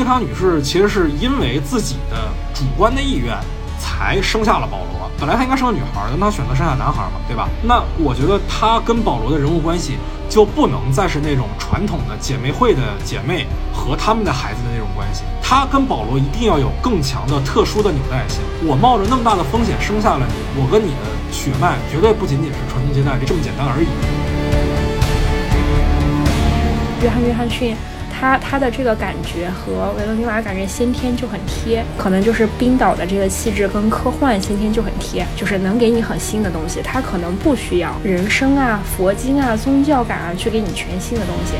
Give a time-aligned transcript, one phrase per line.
[0.00, 2.16] 杰卡女士其实是因为自己的
[2.54, 3.36] 主观的意愿
[3.78, 5.10] 才生下了保罗。
[5.18, 7.46] 本来她应该生个女孩但，她选择生下男孩嘛，对吧？
[7.62, 13.44] 那我觉得她跟保罗的人物关系就不能再是那种传统的姐妹会的姐妹
[13.74, 15.22] 和他们的孩子的那种关系。
[15.42, 18.40] 她跟保罗一定要有更强的、特殊的纽带性。
[18.66, 23.86] 我冒着那么大的风险生下了你，我跟你的血脉绝对不仅仅是传宗接代这么简单而已。
[27.04, 27.76] 约翰·约翰逊。
[28.20, 36.82] 他他的这个感觉和维罗妮娃感觉先天就很贴，可能就是冰岛的这个气质跟科幻先天就很贴，就是能给你很新的东西。
[36.84, 41.54] 他可能不需要人生啊、佛经啊、宗教感啊去给你全新的东西。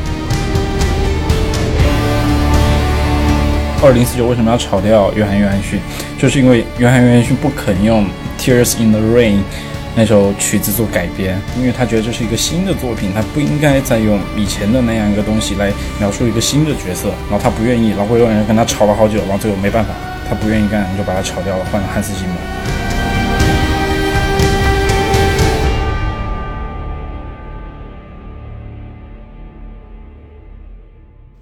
[3.82, 5.80] 二零四九为什么要炒掉约翰·约翰逊？
[6.18, 8.04] 就是因为约翰·约翰逊不肯用
[8.38, 9.38] 《Tears in the Rain》。
[9.96, 19.90] 那首曲子做改编，因为他觉得这是一个新的作品，他不应该再用以前的那样一个东西来描述一个新的角色，然后他不愿意，然后会有人跟他吵了好久，然后最后没办法，
[20.28, 22.89] 他不愿意干，就把他炒掉了，换了汉斯季默。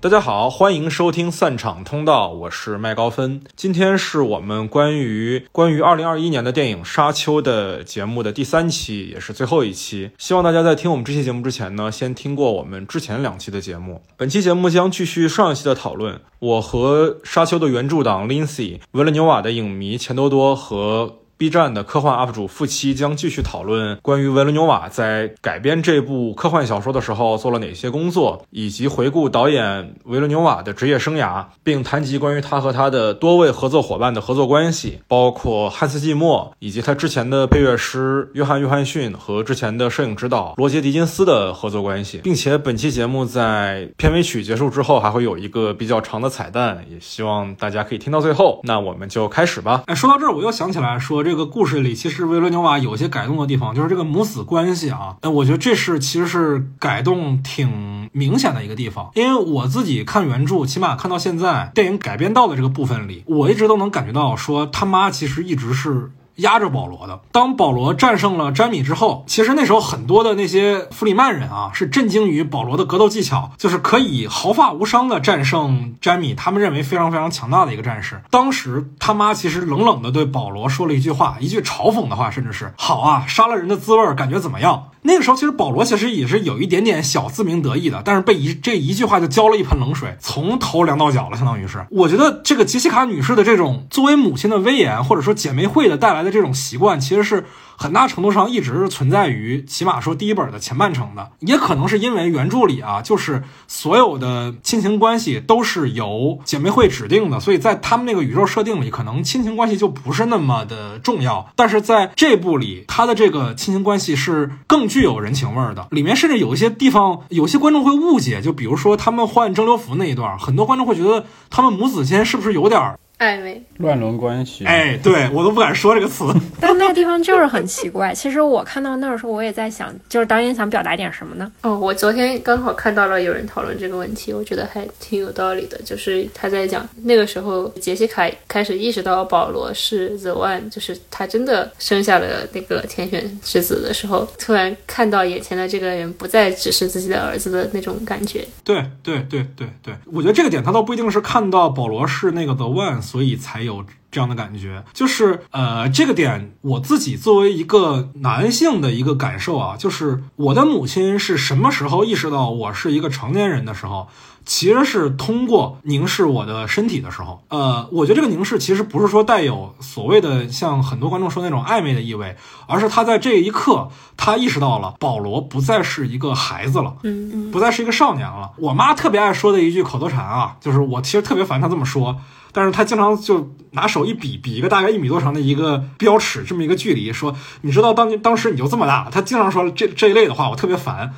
[0.00, 3.40] 大家好，欢迎收听散场通道，我是麦高芬。
[3.56, 10.12] 今天是我们关于关于二零二一年的电影《沙丘》的节目的第三期，也是最后一期。
[10.16, 14.00] 希望大家在听我们这期节目之前呢，先听过我们之前两期的节目。
[14.16, 16.20] 本期节目将继续上一期的讨论。
[16.38, 21.16] 我和《沙丘》的原著党 Lindsay、维勒纽瓦的影迷钱多多和。
[21.38, 48.60] B 站的科幻 UP 主付七将继续讨论关于维伦纽瓦在改编这部科幻小说的时候做了哪些工作，以及回顾导演维伦纽瓦的职业生涯，并谈及关于他和他的多位合作伙伴的合作关系，包括汉斯季默以及他之前的配乐师约翰约翰逊和之前的摄影指导罗杰狄金斯的合作关系，并且本期节目在片尾曲结束之后还会有一个比较长的彩蛋，也希望大家可以听到最后。
[48.64, 49.84] 那我们就开始吧。
[49.86, 51.27] 哎，说到这儿，我又想起来说。
[51.28, 55.18] 这个故事里，其实维罗纽瓦有些改动的地方，就是这个母子关系啊。
[55.20, 59.10] 那我觉得这是其实是改动挺明显的一个地方。
[59.14, 66.10] 因为我自己看原著，起码看到现在电影改编到的这个部分里，我一直都能感觉到，说他妈其实一直是。
[66.38, 67.20] 压着保罗的。
[67.30, 78.20] 当保罗战胜了詹米之后，其实那时候很多的那些弗里曼人啊，是震惊于保罗的格斗技巧，就是可以毫发无伤的战胜詹米，他们认为非常非常强大的一个战士。
[78.30, 91.86] 当时他妈其实冷冷的对保罗说了一句话，一句嘲讽的话，甚至是“好啊，杀了人的滋味感觉怎么样？”那个时候其实保罗其实也是有一点点小自鸣得意的，但是被一这一句话就浇了一盆冷水，从头凉到脚了，相当于是。
[91.90, 97.44] 我觉得这个杰西卡女士的这种作为母亲的威严，或者说姐妹会的带来的这种习惯，其实是。
[97.78, 111.48] 很大程度上一直是存在于起码说第一本的前半程的，也可能是因为原著里啊，就是所有的亲情关系都是由姐妹会指定的，所以在他们那个宇宙设定里，可能亲情关系就不是那么的重要。
[111.54, 115.86] 但是在这部里，他的这个亲情关系是更具有人情味儿的。
[115.92, 122.98] 里面甚至有一些地方，有些观众会误解，就比如说他们换蒸馏服那一段，很多观众会觉得他们母子间是不是有点。
[123.18, 126.32] 暧昧、乱伦关系，哎，对我都不敢说这个词。
[126.60, 128.14] 但那个地方就是很奇怪。
[128.14, 131.50] 其实我看到那儿的时候，我也在想，就是导演想表达点什么呢？
[131.62, 135.76] 哦，我昨天刚好看到了有人讨论这个问题，我觉得还挺有道理的。
[135.84, 148.46] 就是他在讲那个时候，杰西卡开始意识到保罗是 The One，就是他真的生下了那个天选之子的时候，突然看到眼前的这个人不再只是自己的儿子的那种感觉。
[148.62, 153.07] 对对对对对，我觉得这个点他倒不一定是看到保罗是那个 The One。
[153.08, 164.08] 所以才有这样的感觉，就是呃，这个点我自己作为一个男性的一个感受啊，就是我的母亲是什么时候意识到我是一个成年人的时候，
[164.48, 167.44] 其实是通过凝视我的身体的时候。
[167.48, 172.34] 呃，我觉得这个凝视其实不是说带有所谓的像很多观众说那种暧昧的意味，
[172.66, 178.52] 而是他在这一刻，他意识到了保罗不再是一个孩子了，嗯嗯，不再是一个少年了。
[178.56, 182.16] 我妈特别爱说的一句口头禅啊，就是我其实特别烦她这么说。
[182.50, 189.08] 但是他经常就拿手一比，比一个大概一米多长的一个标尺，这么一个距离，说你知道当当时你就这么大。
[189.12, 191.12] 他经常说这这一类的话，我特别烦。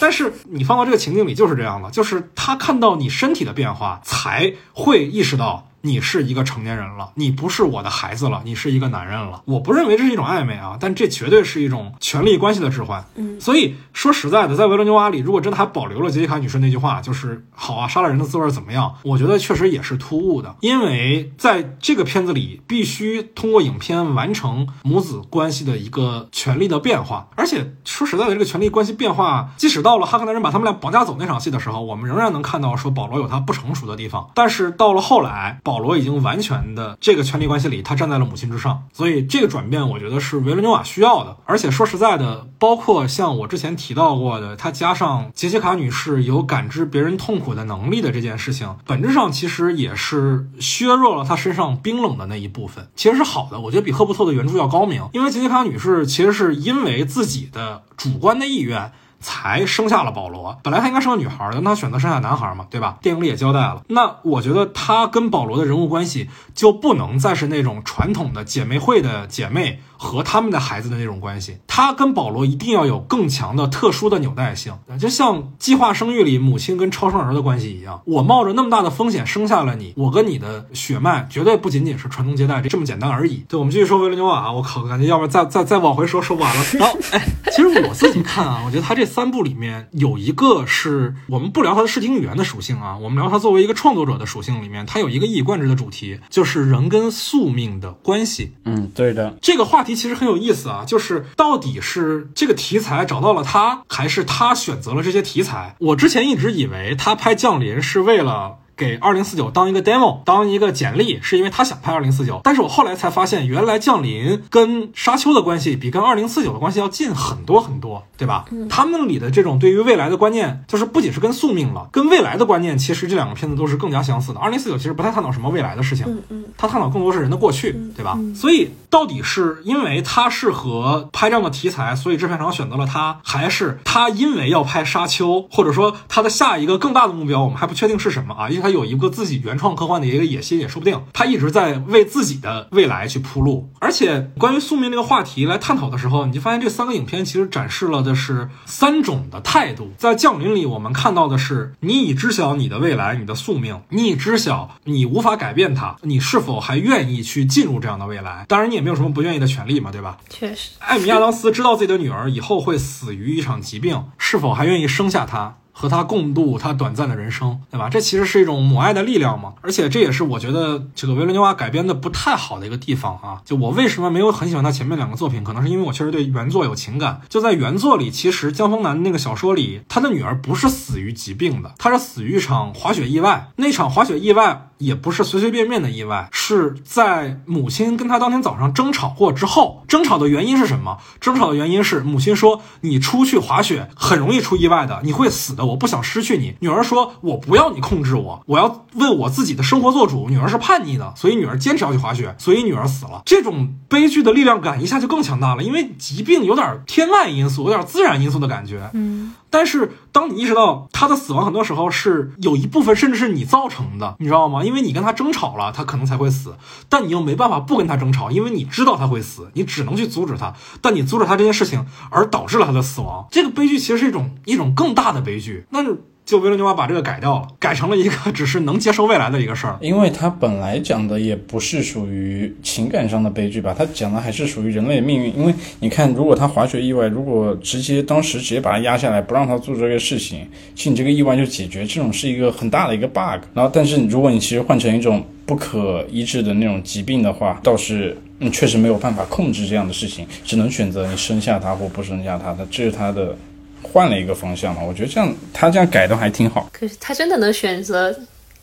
[0.00, 5.70] 但是你放到这个情境里就是这样的，就是他看到你身体的变化，才会意识到。
[5.88, 9.42] 你是一个成年人了，你不是我的孩子了，你是一个男人了。
[9.46, 13.04] 我不认为这是一种暧昧啊，但这绝对是一种权力关系的置换。
[13.14, 27.28] 嗯，所以说实在的，在维罗纽瓦里，如果真的还保留了杰西卡女士那句话，就是“好啊，杀了人的滋味怎么样？”我觉得确实也是突兀的，因为在这个片子里，必须通过影片完成母子关系的一个权力的变化。
[27.34, 34.28] 而且说实在的，这个权力关系变化，即使到了哈克男人把他们俩绑架走那场戏的时候，我们仍然能看到说保罗有他不成熟的地方。
[34.34, 41.36] 但是到了后来，保保罗已经完全的这个权力关系里，他站在了母亲之上，所以这个转变，我觉得是维伦纽瓦需要的。
[41.44, 53.60] 而且说实在的，包括像我之前提到过的，他加上杰西卡女士有感知别人痛苦的能力的这件事情，本质上其实也是削弱了他身上冰冷的那一部分，其实是好的。
[53.60, 58.90] 我觉得比赫伯特的原著要高明，因为杰西卡女士其实是因为自己的主观的意愿。
[59.20, 62.98] 才生下了保罗，本来她应该生个女孩的，那她选择生下男孩嘛，对吧？
[63.02, 63.82] 电影里也交代了。
[63.88, 78.00] 那我觉得她跟保罗的人物关系就不能再是那种传统的姐妹会的姐妹和他们的孩子的那种关系，他跟保罗一定要有更强的特殊的纽带性，就像计划生育里母亲跟超生儿的关系一样。
[78.06, 83.44] 我冒着那么大的风险生下了你，我跟你的血脉绝对不仅仅是传宗接代这这么简单而已。
[83.48, 86.64] 对，我们继续说维伦纽瓦啊，我靠，感觉要不然再再再往回说说不完了。
[86.78, 87.20] 然后，哎，
[87.50, 89.08] 其实我自己看啊，我觉得他这。
[89.08, 98.52] 三部里面有一个是我们不聊他的视听语言的属性啊，我们聊他作为一个创作者的属性里面，他有一个一以贯之的主题，就是人跟宿命的关系。
[98.64, 99.34] 嗯，对的。
[99.40, 105.76] 这个话题其实很有意思啊，就是到底是这个题材找到了他，还是他选择了这些题材？
[105.78, 108.58] 我之前一直以为他拍降临是为了。
[108.78, 112.40] 给二零四九当一个 demo，当一个简历，是因为他想拍二零四九。
[112.44, 118.44] 但是我后来才发现，原来降临跟沙丘的关系比跟二零四九的关系要近很多很多，对吧？
[118.70, 124.38] 他们里的这种对于未来的观念，就是不仅是跟宿命了，跟未来的观念，其实这两个片子都是更加相似的。
[124.38, 128.16] 二零四九其实不太探讨什么未来的事情，嗯嗯，他探讨更多是人的过去，对吧？
[128.34, 138.48] 所以到底是因为他适合拍这样的题材，所以制片厂选择了他，还是他因为要拍沙丘，或者说他的下一个更大的目标，我们还不确定是什么啊？
[138.48, 138.78] 因为他。
[138.78, 143.70] 有一个自己原创科幻的一个野心也说不定，他一直在为自己的未来去铺路。
[143.80, 149.92] 而且关于宿命这个话题来探讨的时候，你就发现这三个影片其实展示了的是三种的态度。
[149.96, 158.44] 在降临里，我们看到的是你已知晓你的未来，你的宿命，你已知晓你无法改变它，你是否还愿意去进入这样的未来？
[158.48, 160.18] 当然，你也没有什么不愿意的权利嘛，对吧？
[160.28, 165.56] 确实，艾米亚当斯知道自己的女儿以后会死于一场疾病，是否还愿意生下她？
[165.78, 167.88] 和他共度他短暂的人生，对吧？
[167.88, 169.54] 这其实是一种母爱的力量嘛。
[169.60, 173.40] 而且这也是我觉得这个维伦纽瓦改编的不太好的一个地方啊。
[173.44, 177.20] 就我为什么没有很喜欢他前面两个作品，可能是因为我确实对原作有情感。
[177.28, 183.50] 就在原作里，其实江峰南那个小说里，他的女儿不是死于疾病的，他是死于一场滑雪意外。
[183.56, 184.67] 那场滑雪意外。
[184.78, 190.98] 也不是随随便便的意外，是在母亲跟他当天早上争吵过之后，争吵的原因是什么？
[191.20, 203.22] 争吵的原因是母亲说：“你出去滑雪很容易出意外的，你会死的，我不想失去你。”女儿说：“我不要你控制我，我要为我自己的生活做主。”女儿是叛逆的，所以女儿坚持要去滑雪，所以女儿死了。
[203.24, 208.88] 这种悲剧的力量感一下就更强大了，因为疾病有点天外因素，有点自然因素的感觉。
[208.92, 209.34] 嗯。
[209.50, 214.64] 但是，当你意识到他的死亡很多时候是有一部分甚至是你造成的，你知道吗？
[214.64, 216.56] 因为你跟他争吵了，他可能才会死。
[216.88, 220.54] 但你又没办法不跟他争吵，因为你知道他会死，你只能去阻止他。
[220.80, 225.66] 但你阻止他这件事情，而导致了他的死亡，这个悲剧其实是一种一种更大的悲剧。
[225.70, 225.80] 那。
[226.28, 229.78] 就维罗纽瓦把这个改掉了，改成了一个 只是能接受未来的一个事儿。
[229.80, 235.34] 因为他本来讲的也不是属于情感上的悲剧吧，他讲的还是属于人类的命运。
[235.34, 243.40] 因为你看，如果他滑雪意外，如果直接当时直接把他压下来，不让他做这个事情，其实你这个意外就解决，这种是一个很大的一个 bug。
[243.54, 253.34] 然后，但是如果你其实换成一种不可医治的那种疾病的话，倒是嗯确实没有办法控制这样的事情，只能选择你生下他或不生下他，他这是他的。
[253.82, 256.68] 换了一个方向嘛，我觉得这样他这样改的还挺好。
[256.72, 258.14] 可是他真的能选择？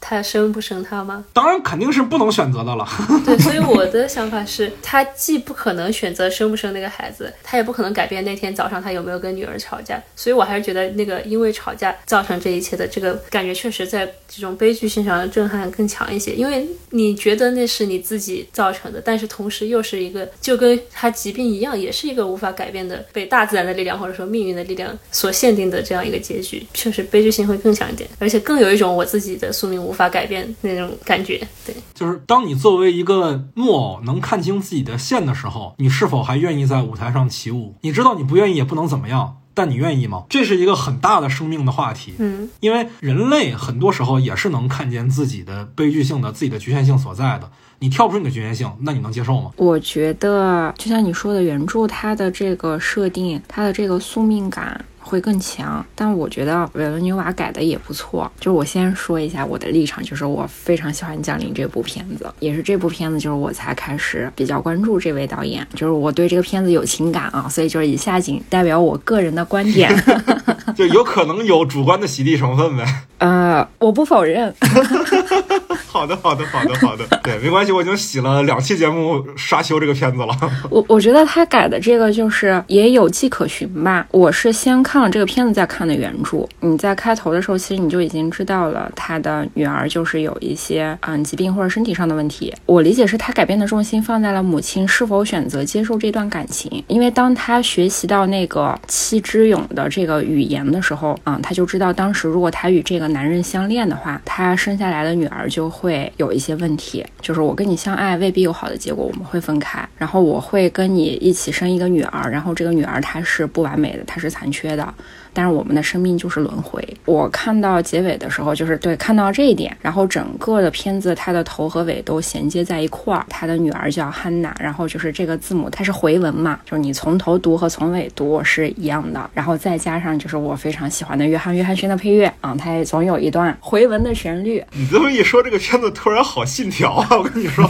[0.08, 1.26] 他生不生他吗？
[1.34, 2.88] 当然肯定是不能选择的了。
[3.26, 10.00] 对，所以我的想法是，他既不可能选择生不生那个孩子，他也不可能改变那天早上他有没有跟女儿吵架。
[10.16, 16.34] 所以我还是觉得那个因为吵架造成这一切的这个感觉，确实在这种悲剧性上的震撼更强一些。
[16.34, 29.95] 因为你觉得那是你自己造成的，但是同时又是一个就跟他疾病一样，也是一个无法改变的被大自然的力量或者说命运的力量所限定的这样一个结局，确实悲剧性会更强一点，而且更有一种我自己的宿命无。
[29.96, 37.76] 无法改变那种感觉，对，就是当你作为一个木偶能看清自己的线的时候，你是否还愿意在舞台上起舞？
[37.80, 39.38] 你知道你不愿意也不能怎么样。
[39.54, 40.26] 但你愿意吗？
[40.30, 42.14] 这是一个很大的生命的话题。
[42.18, 47.50] 嗯，因为人类很多时候也是能看见自己的悲剧性的、自己的局限性所在的。
[47.80, 49.52] 你跳不出你的局限性，那你能接受吗？
[49.56, 54.84] 我觉得就像你说的，原著它的这个设定，它的这个宿命感。
[55.06, 58.30] 会更强，但我觉得维伦纽瓦改的也不错。
[58.40, 69.90] 就是我先说一下我的立场，就是我非常喜欢《降临》这部片子，也是这部片子，就是我才开始比较关注这位导演，就是我对这个片子有情感啊，所以就是以下仅代表我个人的观点，
[70.76, 72.86] 就有可能有主观的洗地成分呗。
[73.20, 74.54] 呃，我不否认。
[75.88, 77.06] 好的，好的，好的，好的。
[77.24, 80.38] 对，没关系，我已经洗了两期节目刷修这个片子了。
[80.70, 84.06] 我我觉得他改的这个就是也有迹可循吧。
[84.12, 86.48] 我是先看了这个片子再看的原著。
[86.60, 92.54] 你在开头的时候，其实你就已经知道了他的女儿就是有一些嗯疾病或者身体上的问题。
[92.66, 105.86] 我理解是他改变的重心放在了母亲是否选择接受这段感情，因为当他学习到那个七之勇的这个语言的时候，嗯，他就知道当时如果他与这个男人相恋的话，他生下来的女儿就会。
[105.86, 114.92] 会有一些问题，就是我跟你相爱未必有好的结果，我们会分开，然后我会跟你一起生一个女儿，然后这个女儿她是不完美的，她是残缺的。
[115.32, 116.82] 但是我们的生命就是轮回。
[117.04, 123.26] 我看到结尾的时候，就是对看到这一点，然后整个的片子它的头和尾都衔接在一块儿。
[123.30, 129.30] 他的女儿叫汉娜，然后就是这个字母它是回文嘛，就是你从头读和从尾读是一样的。
[129.34, 134.64] 然后再加上就是我非常喜欢的约翰约翰逊的配乐啊，他也总有一段回文的旋律。
[134.72, 137.08] 你这么一说，这个个片子突然好信条啊！
[137.18, 137.70] 我跟你说，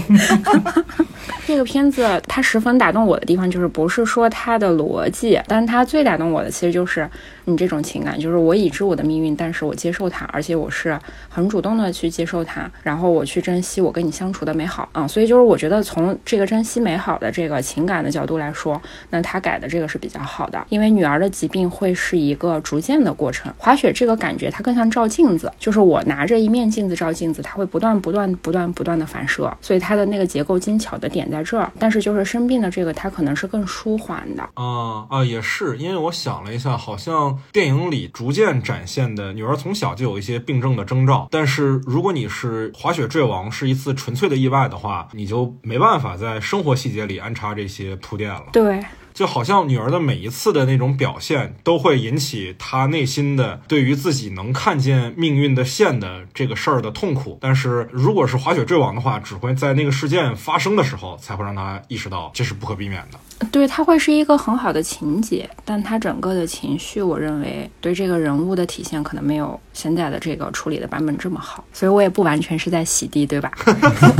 [1.45, 7.09] 这个片子它十分打动我的地方，就是不是说它的逻辑，但是它最打动我的其实就是。
[7.45, 10.99] 你这种情感就是我已知我的命运，但是我接受它，而且我是
[11.29, 34.43] 很主动的去接受它，然后我去珍惜我跟你相处的美好啊，所以就是我觉得从这个珍惜美好的这个情感的角度来说，那他改的这个是比较好的，因为女儿的疾病会是一个逐渐的过程，滑雪这个感觉它更像照镜子，就是我拿着一面镜子照镜子，它会不断不断不断不断的反射，所以它的那个结构精巧的点在这儿，但是就是生病的这个它可能是更舒缓的。
[34.55, 37.34] 啊啊也是，因为我想了一下，好像。
[37.51, 48.45] 电影里逐渐展现的女儿从小就有一些病症的征兆，但是如果你是滑雪坠亡是一次纯粹的意外的话，你就没办法在生活细节里安插这些铺垫了。
[48.51, 48.83] 对。
[49.13, 57.37] 就好像女儿的每一次的那种表现，都会引起她内心的对于自己能看见命运的线的这个事儿的痛苦。
[57.39, 63.17] 但是如果是滑雪坠亡的话，只会在那个事件发生的时候，才会让她意识到这是不可避免的。
[63.51, 71.63] 对，它会是一个很好的情节，但它整个的情绪，我认为对这个人物的体现可能没有现在的这个处理的版本这么好。
[71.71, 73.51] 所以我也不完全是在洗地，对吧？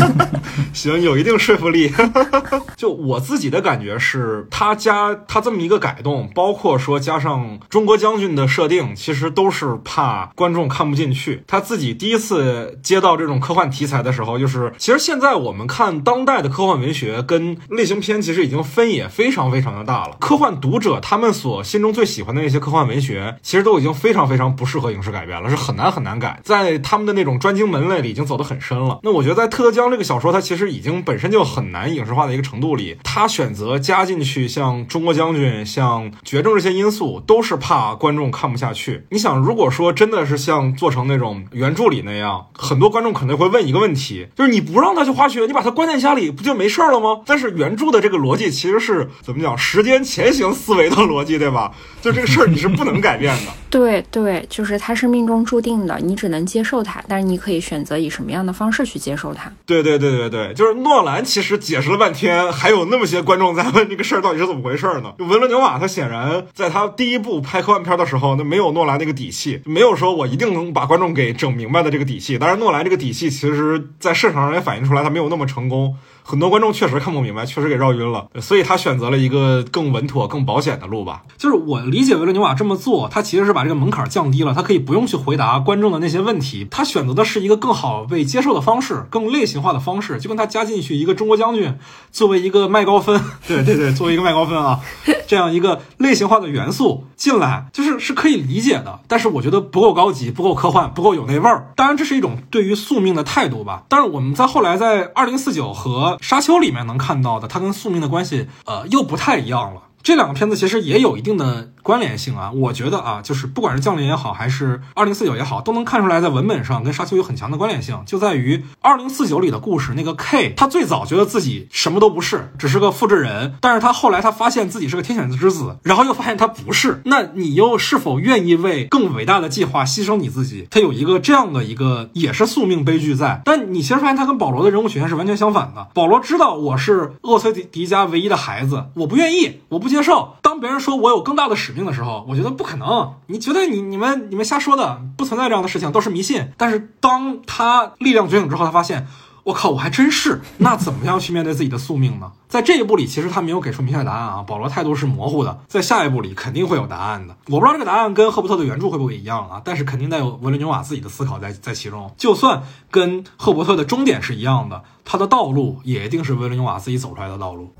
[0.73, 1.91] 行，有一定说服力。
[2.77, 4.73] 就我自己的感觉是，他。
[4.75, 11.43] 加他这么一个改动，包括说加上中国将军的设定，其实都是怕观众看不进去。
[11.47, 20.15] 他自己第一次接到这种科幻题材的时候，就是其实现在我们看当代的科幻文学跟类型片，其实已经分野非常非常的大了。
[20.19, 26.39] 科幻读者他们所心中最喜欢的那些科幻文学，其实都已经非常非常不适合影视改编了，是很难很难改。
[26.43, 28.99] 在他们的那种专精门类里，已经走得很深了。
[29.03, 34.85] 那我觉得在特德江这个小说，它其实已经本身就很难影视化的一个程度里，他选择加进去像。
[34.87, 39.05] 中国将军像绝症这些因素，都是怕观众看不下去。
[39.09, 47.21] 你想，如果说真的是像做成那种原著里那样，很多观众可能会问一个问题，就是你不让他去滑雪，你把他关在家里，不就没事了吗？
[47.25, 49.57] 但是原著的这个逻辑其实是怎么讲？
[49.57, 51.71] 时间前行思维的逻辑，对吧？
[52.01, 53.51] 就这个事儿你是不能改变的。
[53.71, 59.51] 对对，就是它是命中注定的，你只能接受它，但是你可以选择以什么样的方式去接受它。
[59.65, 65.13] 对对对对对，就是诺兰其实解释了半天，还有那么些观众在问这个事儿到底是怎么回事呢？
[65.17, 72.37] 维伦纽瓦他显然在他第一部拍科幻片的时候，那没有诺兰那个底气，没有说我一定能把观众给整明白的这个底气。
[72.37, 75.95] 当然，诺兰这个底气其实在市场上也反映出来，他没有那么成功。
[76.27, 81.21] 很多观众确实看不明白，确实给绕晕了，所以他选择了一个更稳妥、更保险的路吧。
[81.37, 91.77] 就是我理解维伦纽瓦这么做，他其实是把这个门槛降低了，他可以不用去回答观众的那些问题，他选择的是一个更好被接受的方式，更类型化的方式，就跟他加进去一个中国将军
[92.11, 94.79] 作为一个麦高芬， 对对对，作为一个麦高芬啊，
[95.27, 98.99] 这样一个类型化的元素进来，就是是可以理解的。
[99.07, 101.71] 但是我觉得不够高级，不够科幻，不够有那味儿。
[101.75, 103.83] 当然，这是一种对于宿命的态度吧。
[103.87, 109.81] 但是我们在后来在二零四九和沙丘里面能看到的，它跟宿命的关系，呃，又不太一样了。
[110.01, 130.67] 这两个片子其实也有一定的关联性啊，我觉得啊，就是不管是降临也好，还是二零四九也好，都能看出来在文本上跟沙丘有很强的关联性，就在于二零四九里的故事，那个 K 他最早觉得自己什么都不是，只是个复制人，但是他后来他发现自己是个天选之子，然后又发现他不是，那你又是否愿意为更伟大的计划牺牲你自己？
[130.71, 135.89] 他有一个这样的一个也是宿命悲剧在，但你其实发现他跟保罗的人物曲线是完全相反的。
[135.93, 140.37] 保罗知道我是厄崔迪迪家唯一的孩子，我不愿意，我不接受。
[140.41, 143.13] 当别人说我有更大的使命命的时候，我觉得不可能。
[143.27, 146.49] 你觉得你你们你们瞎说的，不存在这样的事情，都是迷信。
[146.57, 149.05] 但是当他力量觉醒之后，他发现。
[149.45, 150.41] 我靠，我还真是。
[150.57, 152.31] 那怎么样去面对自己的宿命呢？
[152.49, 154.41] 在这一步里，其实他没有给出明确答案啊。
[154.41, 157.37] 保罗态度是模糊的，在下一步里肯定会有答案的。
[157.49, 159.61] 我不知道这个答案跟赫伯特的原著会不会一样啊？
[159.63, 162.11] 但是肯定带有维伦纽瓦自己的思考在在其中。
[162.17, 167.71] 就算跟赫伯特的终点是一样的，他的道路也一定是维伦纽瓦自己走出来的道路。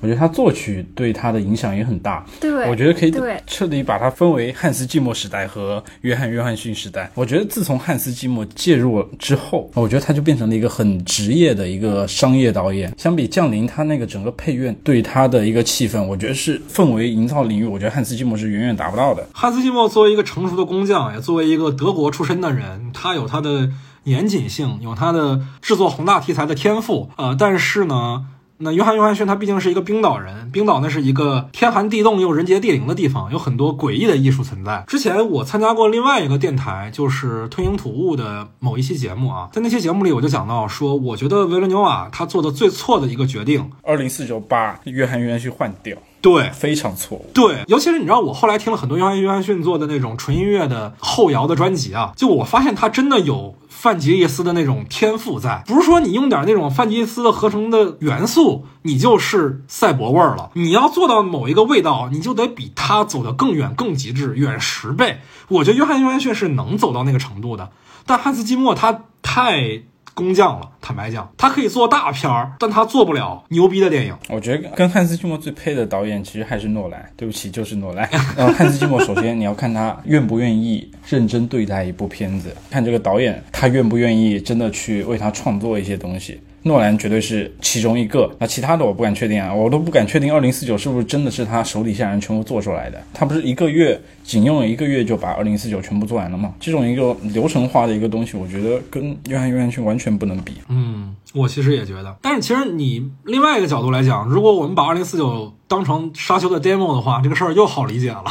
[0.00, 2.24] 我觉得他作曲对他的影响也很大。
[2.40, 3.12] 对，我觉得可以
[3.46, 7.10] 彻底把它分为汉斯季默时代和约翰约翰逊时代。
[7.14, 12.92] 我觉得自从汉斯季默介入了之后，我觉得他就变成了一个很职业的一个商业导演。
[12.98, 19.26] 相比降临，他那个整个配乐对他的一个气氛，我觉得是氛围营造领域，我觉得汉斯季默是远远达不到的。
[19.32, 23.70] 汉斯季默作为一个成熟的工匠，也作为一个德国出身的人，他有他的
[24.04, 27.10] 严谨性，有他的制作宏大题材的天赋。
[27.16, 28.26] 呃，但是呢。
[28.58, 34.84] 那约翰约翰逊他毕竟是一个冰岛人，冰岛那是一个天寒地冻又人杰地灵的地方，有很多诡异的艺术存在。
[34.86, 47.30] 之前我参加过另外一个电台，就是吞云吐雾的某一期节目啊，在那期节目里我就讲到说，我觉得维伦纽瓦他做的最错的一个决定，二零四九把约翰约翰逊换掉，对，非常错误。
[47.32, 53.54] 对，尤其是你知道，我后来听了很多约翰约翰逊做的那种纯音乐的后摇的专辑啊，就我发现他真的有。
[53.68, 60.50] 范吉利斯的那种天赋在，不是说你用点那种范吉利斯的合成的元素，你就是赛博味儿了。
[60.54, 65.20] 你要做到某一个味道，你就得比他走得更远、更极致，远十倍。
[65.48, 67.70] 我觉得约翰约翰逊是能走到那个程度的，
[68.06, 69.82] 但汉斯季默他太。
[70.16, 74.16] 工匠了，坦白讲，他可以做大片儿，但他做不了牛逼的电影。
[74.30, 77.06] 我觉得跟汉斯季默最配的导演其实还是诺兰。
[77.18, 78.08] 对不起，就是诺兰。
[78.34, 86.40] 然 后汉斯季默，首先你要看他愿不愿意认真对待一部片子，看这个导演他愿不愿意真的去为他创作一些东西。
[86.66, 93.00] 诺兰绝对是其中一个，那其他的我不敢确定啊，我都不敢确定二零四九是不是真的是他手底下人全部做出来的。
[93.14, 96.52] 他不是一个月仅用了一个月就把二零四九全部做完了吗？
[96.58, 100.54] 这种一个流程化的一个东西，我觉得跟约翰约翰逊完全不能比。
[100.68, 102.16] 嗯，我其实也觉得。
[102.20, 108.24] 但是其实你另外一个角度来讲，如果我们把二零四九当成沙丘的 demo 的话，这个事儿又好理解了，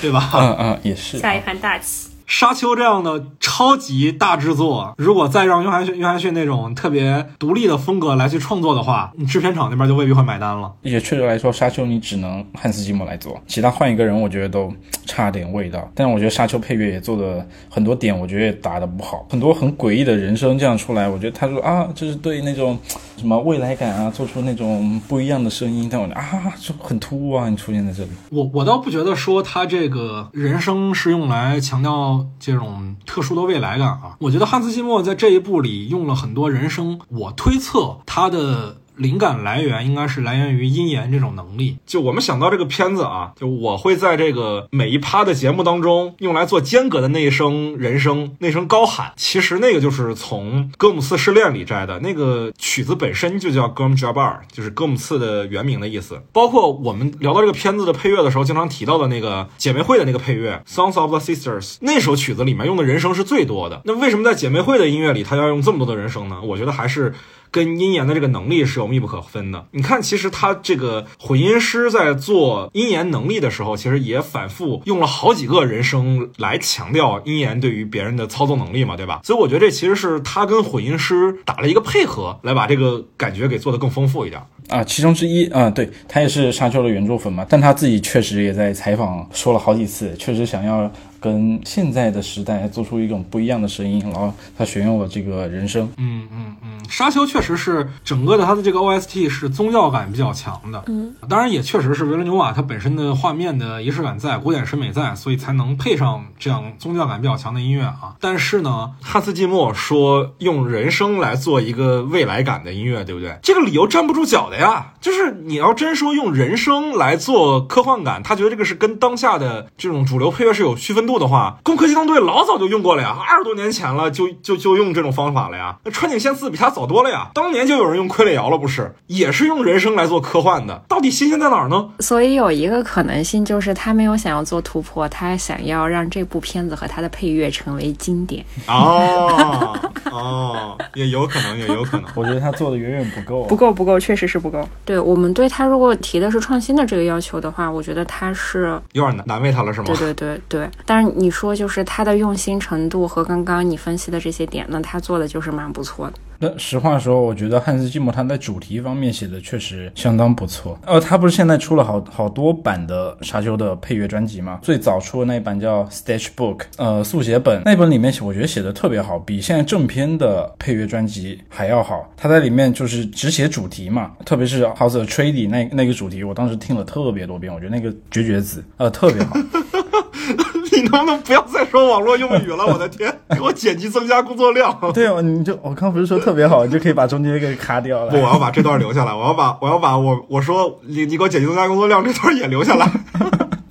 [0.00, 0.28] 对吧？
[0.34, 1.18] 嗯嗯，也是。
[1.18, 2.08] 下一盘大棋。
[2.26, 10.72] 沙丘这样的超级大制作，如果再让约翰逊约翰逊那种特别独立的风格来去创作的话，你制片厂那边就未必会买单了。
[10.82, 14.72] 也确实来说，沙丘你只能汉斯季默来做，其他换一个人，我觉得都
[15.06, 15.88] 差点味道。
[15.94, 22.76] 但是我觉得沙丘配乐也做的很多点，我觉得也打的不好，很多很诡异的人声这样出来，我觉得他说啊，就是对那种
[23.16, 28.10] 什么未来感啊，做出那种不一样的声音，但我觉得啊，就很突兀啊，你出现在这里。
[28.30, 32.26] 我我倒不觉得说他这个人声是用来强调。
[32.38, 38.76] 这种特殊的未来感啊，我觉得汉斯季默在这一部里用了很多人声，我推测他的。
[38.96, 41.76] 灵感来源应该是来源于音言这种能力。
[41.86, 52.00] 就我们想到这个片子啊，就我会在这个每一趴的节目当中用来做间隔的那一声人声，那声高喊，其实那个就是从《戈姆斯失恋》里摘的。
[52.00, 56.20] 那个曲子本身就叫《哥姆加巴尔》，就是戈姆斯的原名的意思。
[56.32, 63.82] 包括我们聊到这个片子的配乐的时候，经常提到的那个姐妹会的那个配乐《Songs of the Sisters》，那首曲子里面用的人声是最多的。
[63.84, 66.40] 那为什么在姐妹会的音乐里，他要用这么多的人声呢？
[66.42, 67.14] 我觉得还是。
[67.56, 69.64] 跟音言的这个能力是有密不可分的。
[69.70, 79.22] 你看，其实他这个混音师在做音言能力的时候，其实也反复用了好几个人声来强调音言对于别人的操作能力嘛，对吧？
[79.24, 84.84] 所以我觉得这其实是他跟混音师打了一个配合，来把这个感觉给做得更丰富一点啊。
[84.84, 90.92] 其中之一啊，对他也是沙丘的原著粉嘛，但他自己确实也在采访说了好几次，确实想要。
[91.20, 95.88] 跟现在的时代做出一种不一样的声音，然后他选用了这个人声。
[95.96, 100.84] 嗯嗯嗯，沙丘确实是整个的它的这个 OST 是宗教感比较强的。
[100.88, 108.14] 嗯，当然也确实是维伦纽瓦它本身的画面的仪式感在，古典审美在，所以才能配上这样宗教感比较强的音乐啊。
[108.20, 113.38] 但是呢，汉斯季默说用人声来做一个未来感的音乐，对不对？
[113.42, 114.92] 这个理由站不住脚的呀。
[115.00, 121.05] 就是你要真说用人声来做科幻感，他觉得这个是跟当下的这种主流配乐是有区分。
[121.06, 125.76] 深度的话，攻壳机动队老早就用过了呀，二十多年前了，就就就用这种方法了呀。
[125.84, 128.92] 那川井宪次比他早多了呀，当年就有人用傀儡摇了，不是？
[129.06, 131.90] 也是用人声来做科幻的，到底新鲜在哪儿呢？
[132.00, 138.44] 所以有一个可能性就是他没有想要做突破，他想要让这部片子和他的配乐成为经典。
[138.66, 139.78] 哦
[140.10, 142.10] 哦， 也有可能，也有可能。
[142.16, 143.44] 我觉得他做的远远不够。
[143.44, 144.68] 不够，不够，确实是不够。
[144.84, 149.86] 对我们对他如果提的是创新的这个要求的话，我觉得他是有点难难为他了，是吗？
[149.86, 150.70] 对对对对。
[150.84, 156.14] 但是你说就是他的用心程度和刚刚你分析的这些点，那他做的就是蛮不错的。
[156.38, 160.78] 那实话说，我觉得汉斯季默他在主题方面写的确实相当不错。
[160.84, 164.58] 呃，他不是现在出了好好多版的沙丘的配乐专辑吗？
[164.60, 172.12] 最早出的那一版叫 Sketchbook，呃，速写本那本里面我觉得写的特别好，比现在正片的配乐专辑还要好。
[172.18, 179.34] 他在里面就是只写主题嘛，特别是 House of Trady 那那个主题，我当时听了特别多遍，我觉得那个绝绝子，呃，特别好。
[180.76, 182.66] 你能不能不要再说网络用语了？
[182.66, 184.78] 我的天，给我剪辑增加工作量。
[184.92, 188.10] 对哦，你就我刚不是说特别好，你就可以把中间给卡掉了。
[188.10, 192.90] 不，我要把这段留下来，我要把我要把我我说你你给我剪辑增加工作量这段也留下来。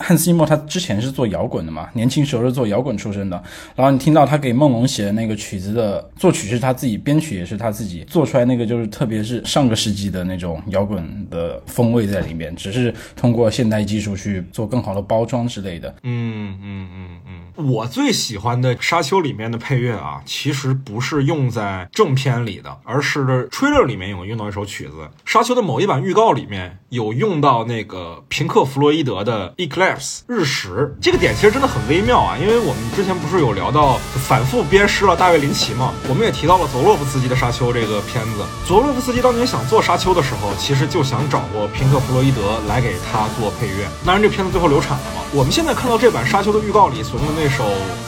[0.05, 3.41] 汉斯季默他之前是做摇滚的嘛，年轻时候是做摇滚出身的。
[3.75, 15.89] 然后你听到他给梦龙写的那个曲子的作曲是他自己，编曲也是他自己做出来，那个就是特别是上个世纪的那种摇滚的风味在里面，只是通过现代技术去做更好的包装之类的。
[16.03, 17.19] 嗯嗯嗯
[17.57, 24.91] 嗯，我最喜欢的《沙丘》里面的配乐啊，其实不是用在正片里的，而是 trailer 里面有用到一首曲子，
[25.25, 29.94] 《沙丘》的某一版预告里面有用到那个平克·弗洛伊德的《Eclair》。
[30.27, 38.45] 日食这个点其实真的很微妙啊，因为我们之前不是有聊到反复鞭尸了大卫林奇嘛，我们也提到了佐洛夫斯基的《沙丘》这个片子。
[38.65, 43.87] 佐洛夫斯基当年想做《沙丘》的时候，其实就想找过平克·弗洛伊德来给他做配乐。
[44.05, 45.21] 当然，这片子最后流产了嘛。
[45.33, 47.65] 我们现在看到这版《沙丘》的预告里所用的那首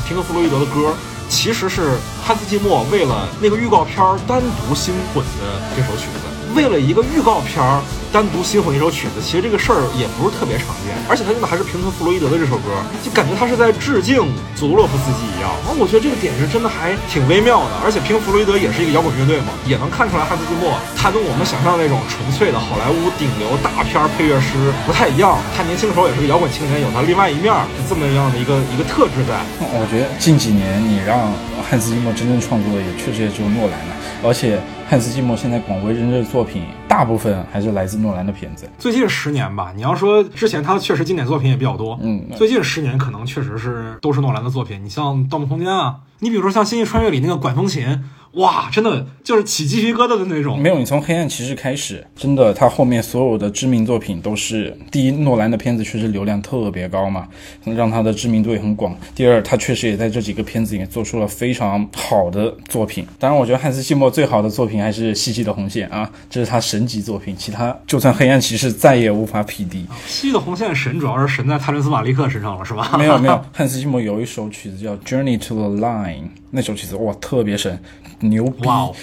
[0.08, 0.93] 平克·弗洛伊德的歌，
[1.28, 1.97] 其实是
[2.28, 6.28] 汉斯季默为了那个预告片单独新混的这首曲子。
[6.56, 7.63] 为了一个预告片
[8.12, 10.96] 单独新混一首曲子，其实这个事儿也不是特别常见。
[11.08, 12.72] 而且他用的还是平克·弗洛伊德的这首歌，
[13.04, 15.52] 就感觉他是在致敬佐洛夫斯基一样。
[15.68, 17.80] 啊，我觉得这个点是真的还挺微妙的。
[17.84, 25.38] 而且平克·弗洛伊德也是一个摇滚乐队嘛，也能看出来汉斯季默他跟我们想象那种纯粹的好莱坞顶流大片配乐师不太一样。
[25.56, 27.54] 他年轻的时候也是个摇滚青年，有他另外一面，
[27.88, 29.38] 这么样的一个一个特质在。
[29.62, 31.30] 我觉得近几年你让
[31.62, 34.60] 汉斯季默真正创作的也确实也只有诺兰了，而且。
[34.89, 38.65] 汉斯季默现在广为人知的作品，大部分还是来自诺兰的片子。
[38.80, 44.82] 最近十年吧，你要说之前他确实经典作品也比较多，嗯，最近十年可能确实是都是诺兰的作品。
[44.82, 48.01] 你像《盗梦空间》啊，你比如说像《星际穿越》里那个管风琴。
[48.38, 50.60] 哇，真的就是起鸡皮疙瘩的那种。
[50.60, 57.28] 没有，你从《黑暗骑士》开始，真的，他后面所有的知名作品都是第一，诺兰的片子确实流量特别高嘛，
[57.65, 58.95] 让他的知名度也很广。
[59.15, 63.06] 第二，他确实也在这几个片子里面做出了非常好的作品。
[63.19, 69.86] 当然，我觉得汉斯季默最好的作品还是《细细的红线》啊，这是他神级作品，其他就算《黑暗骑士》再也无法匹敌。
[70.06, 72.95] 细细的红线神主要是神在泰伦斯·马利克身上了，是吧？
[72.97, 76.15] 没有没有， 汉斯季默有一首曲子叫《Journey to the Line》，
[76.51, 77.77] 那首曲子哇特别神。
[78.19, 78.65] 牛逼！
[78.65, 78.95] 哇哦，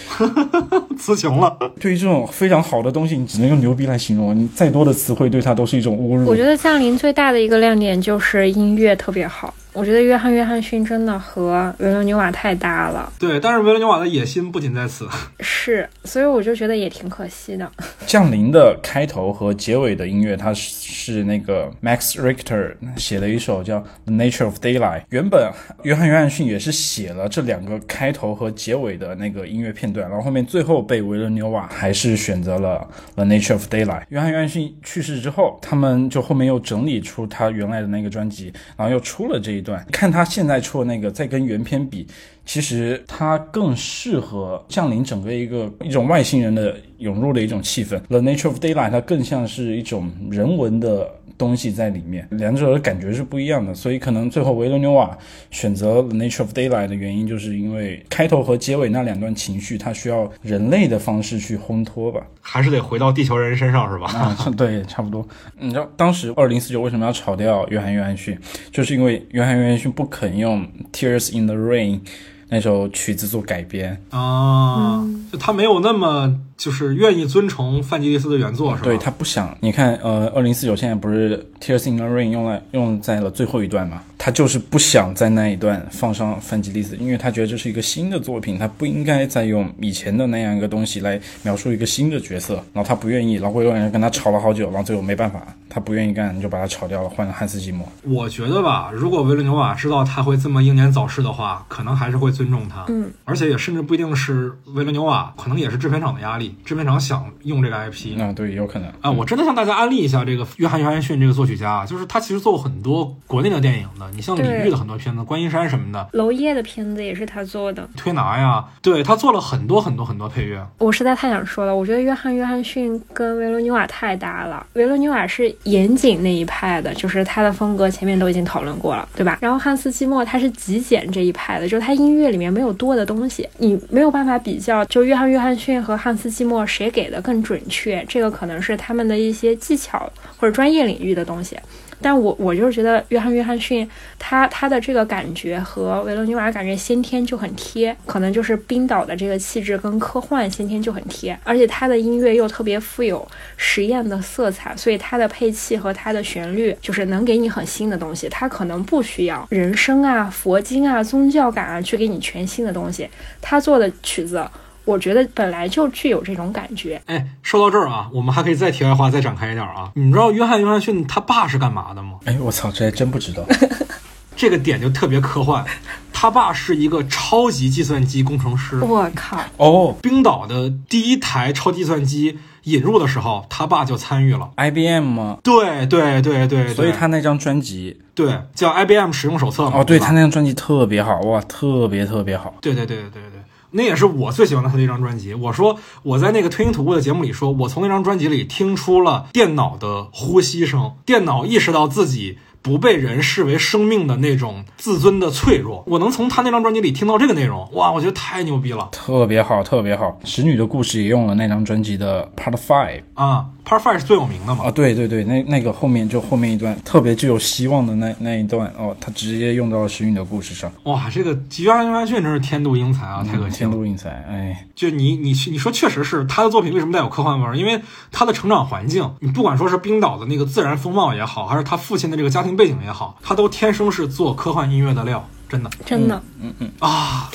[0.98, 1.57] 词穷了。
[1.78, 4.37] 对于这种非常好的东西，你只能用牛逼来形容。
[4.37, 6.28] 你再多的词汇对它都是一种侮辱。
[6.28, 9.54] 我觉得藏林最大的一个亮点就是音乐特别好。
[9.75, 13.13] 我觉得约翰·约翰逊真的和维伦纽瓦太搭了。
[13.19, 15.05] 对，但是维伦纽瓦的野心不仅在此。
[15.41, 17.69] 是，所以我就觉得也挺可惜的。
[18.07, 25.01] 降临的开头和结尾的音乐，它是那个 Max Richter 写的一首叫《The Nature of Daylight》。
[25.11, 25.51] 原本
[25.83, 34.03] 约翰·约翰逊也是写了这两个开头和结尾的那个音乐片段，然后后面最后被维伦纽瓦还是选择了《The Nature of Daylight》。
[34.11, 39.63] 约翰·约翰逊去世之后，他们就后面又整理出他原来的那个专辑，然后又出了这一。
[39.64, 42.07] 段看他现在出的那个，再跟原片比，
[42.46, 47.98] 其实他更适合降临整个一个一种外星人的涌入的一种气氛。
[48.09, 53.75] The Nature of Daylight 它更像是一种人文的东西在里面，两者的感觉是不一样的。
[53.75, 55.16] 所以可能最后维罗纽瓦
[55.51, 64.07] 选择 The Nature of Daylight 的原因，就是因为开头和结尾那两段情绪，它需要人类的方式去烘托吧，还是得回到地球人身上是吧？
[64.12, 65.27] 啊， 对，差不多。
[65.59, 68.38] 你知道当时二零四九为什么要炒掉约翰约翰逊，
[68.70, 72.01] 就是因为约翰约翰逊不肯用 Tears in the Rain
[72.49, 76.40] 那首曲子做改编啊，就他没有那么。
[76.57, 78.85] 就是愿意遵从范吉利斯的原作，是吧？
[78.85, 84.03] 对他不想，你看，呃，二零四九现在不是《Tears in the Rain》用来用在了最后一段嘛？
[84.17, 97.87] 他就是不想在那一段放上范吉利斯，因为他觉得这是一个新的作品，他不应该再用以前的那样一个东西来描述一个新的角色，然后他不愿意，然后会有人跟他吵了好久，然后最后没办法，他不愿意干，你就把他炒掉了，换了汉斯季默。
[98.03, 102.87] 我觉得吧，如果维伦纽瓦知道他会这么英年早逝的话，可能还是会尊重他。
[102.88, 108.21] 嗯，而且也甚至不一定是维伦纽瓦，可能也是制片厂的压力，制片厂想用这个 IP。
[108.21, 117.88] 啊，对，有可能啊，我真的向大家安利一下这个约翰约翰逊这个作曲家，就是他其实做过很多国内的电影的，你像李对玉的很多片子，观音山什么的，娄烨的片子也是他做的。
[117.97, 120.64] 推拿呀，对他做了很多很多很多配乐。
[120.79, 124.67] 我实在太想说了，我觉得约翰约翰逊跟维罗纽瓦太搭了。
[124.75, 129.38] 维罗纽瓦是严谨那一派的，就是他的风格前面都已经讨论过了，对吧？
[129.40, 141.57] 然后汉斯季默他是极简这一派的，就是他音乐里面没有多的东西，你没有办法比较，就约翰约翰逊和汉斯季默谁给的更准确，这个可能是他们的一些技巧或者专业领域的东西。
[142.03, 163.09] 但我我就是觉得约翰约翰逊他他的这个感觉和维罗纽瓦感觉先天就很贴，可能就是冰岛的这个气质跟科幻先天就很贴，而且他的音乐又特别富有实验的色彩，所以他的配器和他的旋律就是能给你很新的东西，他可能不需要人声啊、佛经啊、宗教感啊去给你全新的东西，
[163.40, 164.44] 他做的曲子。
[164.85, 169.90] 我觉得本来就具有这种感觉，哎，说到这儿啊，我们还可以再题外话再展开一点啊。
[169.94, 172.18] 你们知道约翰约翰逊他爸是干嘛的吗？
[172.27, 173.42] 哎，我操，这还真不知道。
[174.37, 175.64] 这个点就特别科幻，
[176.12, 178.81] 他爸是一个超级计算机工程师。
[178.81, 179.38] 我靠！
[179.59, 184.51] 哦冰岛的第一台超计算机引入的时候，他爸就参与了。
[184.57, 185.38] ，IBM 吗？
[185.44, 189.79] 对对对对对，所以他那张专辑，对叫 IBM 使用手册嘛。
[189.79, 192.55] 哦，对他那张专辑特别好，哇，特别特别好。
[192.61, 193.40] 对对对对对对，
[193.75, 195.35] 那也是我最喜欢的他的一张专辑。
[195.35, 202.39] 我说我在那个推行徒步的节目里说，我从那张专辑里听出了电脑的呼吸声，电脑意识到自己。
[202.65, 210.19] 不被人视为生命的那种自尊的脆弱，我能从他那张专辑里听到这个内容，哇，我觉得太牛逼了特别好，特别好。
[210.25, 214.66] 使女的故事也用了那张专辑的 Part Five 啊！Part Five 是最有名的嘛？
[214.66, 220.70] 啊，对对对，那那个后面就后面一段特别具有希望的那那一段哦，他直接用到了使女的故事上。
[220.85, 223.70] 哇，这个约翰约翰逊真是天妒英才啊，太可惜了。
[223.70, 227.57] 天妒英才，哎，就你你你说，确实是他的作品为什么带有科幻味儿？
[227.57, 227.81] 因为
[228.12, 237.31] 他的成长环境，你不管说是冰岛的那个自然风貌也好，还是他父亲的这个家庭背景也好，他都天生是做科幻音乐的料，真的真的，嗯嗯啊，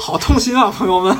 [0.00, 1.16] 好痛心啊，朋友们！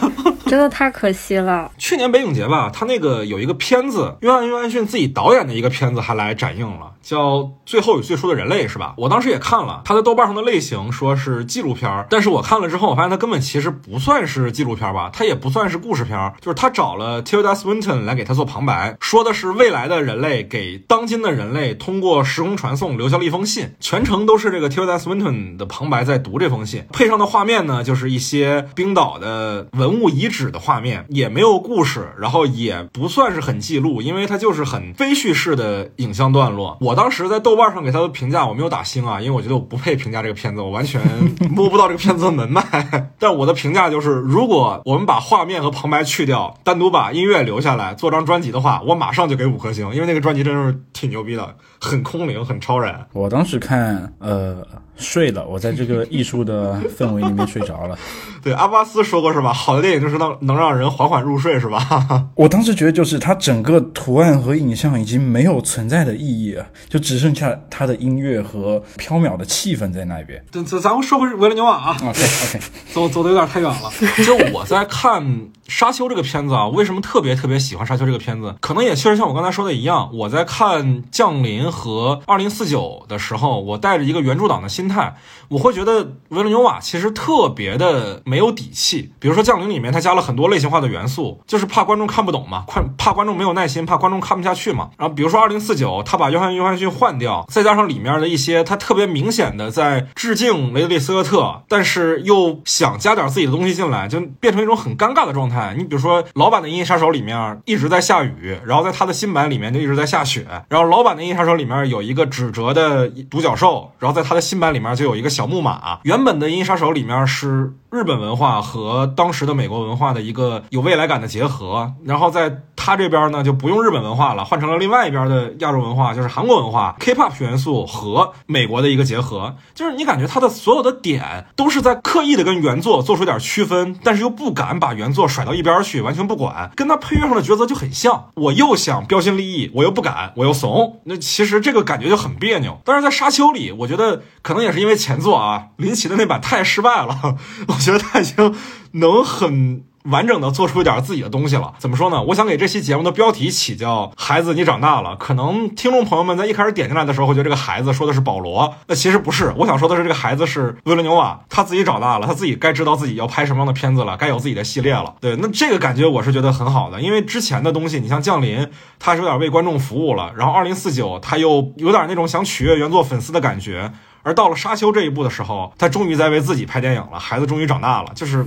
[0.52, 1.70] 真的太可惜了。
[1.78, 8.92] 去年北影节吧，他那个有一个片子，约翰约翰逊自己导演的一个片子还来展映了，叫《最后与最初的人类》，是吧？
[8.98, 36.76] 我当时也看了，他在豆瓣上的类型说是纪录片，但是我看了之后，我发现他根本其实不算是纪录片吧，他也不算是故事片，就是他找了 Tilda Swinton 来给他做旁白，说的是未来的人类给当今的人类通过时空传送留下了一封信，全程都是这个 Tilda Swinton 的旁白在读这封信，配上的画面呢，就是一些冰岛的文物遗址的画面，也没有故事，然后也不算是很记录，因为它就是很非叙事的影像段落。
[36.80, 41.00] 我当时在豆瓣上给他的评价，我没有打星啊，因为我觉得我不配评价这个片子，我完全
[41.50, 42.62] 摸不到这个片子的门脉。
[43.18, 53.06] 但我的评价就是，如果我们把画面和旁白去掉，单独把音乐留下来做张专辑的话，我马上就给五颗星，因为那个专辑真是挺牛逼的，很空灵，很超然。
[53.12, 57.98] 我当时看，呃，睡了，我在这个艺术的氛围里面睡着了。
[58.42, 59.52] 对，阿巴斯说过是吧？
[59.52, 62.26] 好的电影就是能能让人缓缓入睡是吧？
[62.34, 70.44] 我当时觉得，就是它整个图案和影像已经没有存在的意义了，就只剩下它的音乐和飘渺的气氛在那边。
[70.50, 72.60] 咱咱咱们说回维伦纽瓦啊，OK OK，
[72.92, 73.90] 走走的有点太远了。
[74.26, 75.22] 就我在看
[75.74, 78.54] 《沙丘》这个片子啊，为什么特别特别喜欢《沙丘》这个片子？
[78.60, 85.16] 可能也确实像我刚才说的一样，我在看《降临》和《二零四九》的时候，我带着一个原著党的心态，
[85.52, 89.12] 我会觉得维伦纽瓦其实特别的没有底气。
[89.18, 94.88] 比如说《降临》里面，他加了很多类型化的元素，就是怕观众看不懂嘛，快怕观众没有耐心，怕观众看不下去嘛。
[94.96, 105.74] 然后比如说《二零四九》，他把约翰约翰逊换掉，再加上里面的一些他特别明显的在致敬雷德利·斯科特，但是又想加点自己的东西进来，就变成一种很尴尬的状态。
[105.76, 110.46] 你比如说，老版的《银翼杀手》里面一直在下雨，然后在他的新版里面就一直在下雪。
[110.70, 115.98] 然后老版的《银翼杀手》里面有一个纸折的独角兽，然后在他的新版里面就有一个小小木马。
[116.04, 138.30] 原本的《银杀手》里面是日本文化和当时的美国文化的一个有未来感的结合，然后在他这边呢就不用日本文化了，换成了另外一边的亚洲文化，就是韩国文化 K-pop 元素和美国的一个结合，就是你感觉他的所有的点都是在刻意的跟原作做出点区分，但是又不敢把原作甩到一边去，完全不管，跟他配乐上的抉择就很像。
[138.36, 142.80] 我又想标新立异，我又不敢，我又怂，那其实这个感觉就很别扭。
[142.86, 147.36] 但是在沙丘里，我觉得可能也是因为前作啊，林奇的那版太失败了，
[147.82, 148.54] 觉得他已经
[148.92, 151.74] 能很完整的做出一点自己的东西了。
[151.78, 152.20] 怎么说呢？
[152.24, 155.14] 我想给这期节目的标题起叫“孩子，你长大了”。
[155.20, 159.54] 可能听众朋友们在一开始点进来的时候会觉得这个孩子说的是保罗，那其实不是。
[159.58, 165.14] 我想说的是，这个孩子是维伦纽瓦，他自己长大了，他自己该知道自己要拍什么样的片子了，该有自己的系列了。
[165.20, 168.68] 对，那这个感觉我是觉得很好的，因为之前的东西，你像降临，
[168.98, 173.92] 他是有点为观众服务了，然后二零四九他又有点那种想取悦原作粉丝的感觉。
[174.22, 178.46] 而到了沙丘这一步的时候，他终于在为自己拍电影了，孩子终于长大了，就是。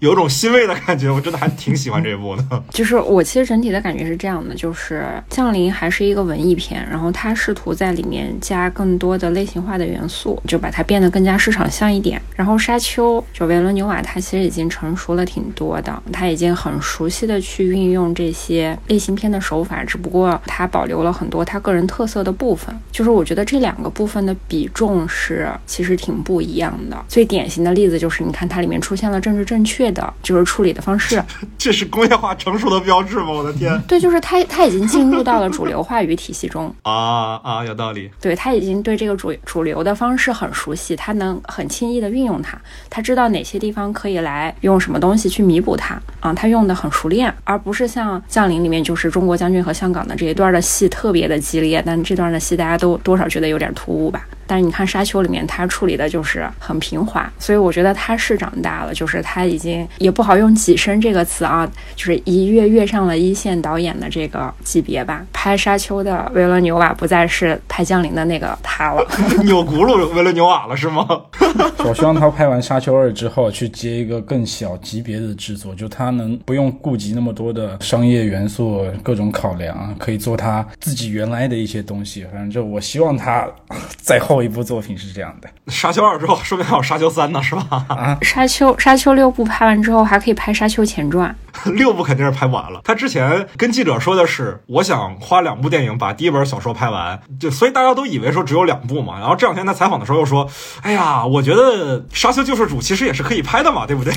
[0.00, 2.44] 有种欣慰的感觉，我真的还挺喜欢这一部的。
[2.70, 5.02] 就是我其实整体的感觉是这样的，就是
[5.34, 12.20] 《降临》还是一个文艺片，然后他试图在里面加更多的类型化的元素，就把它变得更加市场向一点。
[12.34, 22.74] 然后《沙丘》就维伦纽瓦，他其实已经成熟了挺多的，他已经很熟悉的去运用这些类型片的手法，只不过他保留了很多他个人特色的部分。
[22.92, 27.02] 就是我觉得这两个部分的比重是其实挺不一样的。
[27.08, 29.85] 最典型的例子就是，你看它里面出现了政治正确。
[29.90, 31.22] 的就是处理的方式，
[31.58, 33.30] 这是工业化成熟的标志吗？
[33.30, 33.80] 我的天！
[33.88, 38.10] 对，就是他，他已经进入到了主流话语体系中 啊啊，有道理。
[38.20, 54.26] 对他已经对这个主主流的方式很熟悉，他能很轻易的运用它，他知道哪些地方可以来用什么东西去弥补它啊，他用的很熟练，而不是像《降临》里面就是中国将军和香港的这一段的戏特别的激烈，但这段的戏大家都多少觉得有点突兀吧。
[54.46, 65.24] 但是你看《沙丘》里面，他处理的就是很平滑，所以我觉得他是长大了，就是他已经也不好用“跻身”这个词啊，就是一跃跃上了一线导演的这个级别吧。
[65.32, 69.04] 拍《沙丘》的维伦纽瓦不再是拍《降临》的那个他了，
[69.42, 71.06] 扭轱辘维伦纽瓦了是吗？
[71.84, 82.24] 我希望他拍完《沙丘二》之后去接一个更小级别的制作，就他能不用顾及那么多的商业元素、各种考量，可以做他自己原来的一些东西。
[82.30, 83.44] 反正就我希望他
[84.00, 84.35] 在后。
[84.36, 87.86] 后一部作品是这样的，《沙丘二》之后，说不定还有《沙丘三》呢，是吧？
[87.88, 91.30] 啊，《沙丘》《沙丘》六部拍完之后，还可以拍《沙丘前传》。
[91.74, 92.80] 六部肯定是拍不完了。
[92.84, 99.18] 他之前跟记者说的是，我想花两部电影把第一本小说拍完，就所以大家都以为说只有两部嘛。
[99.18, 100.48] 然后这两天他采访的时候又说
[100.82, 104.12] ：“哎呀，我觉得《沙丘救世主》其实也是可以拍的嘛，对不对？”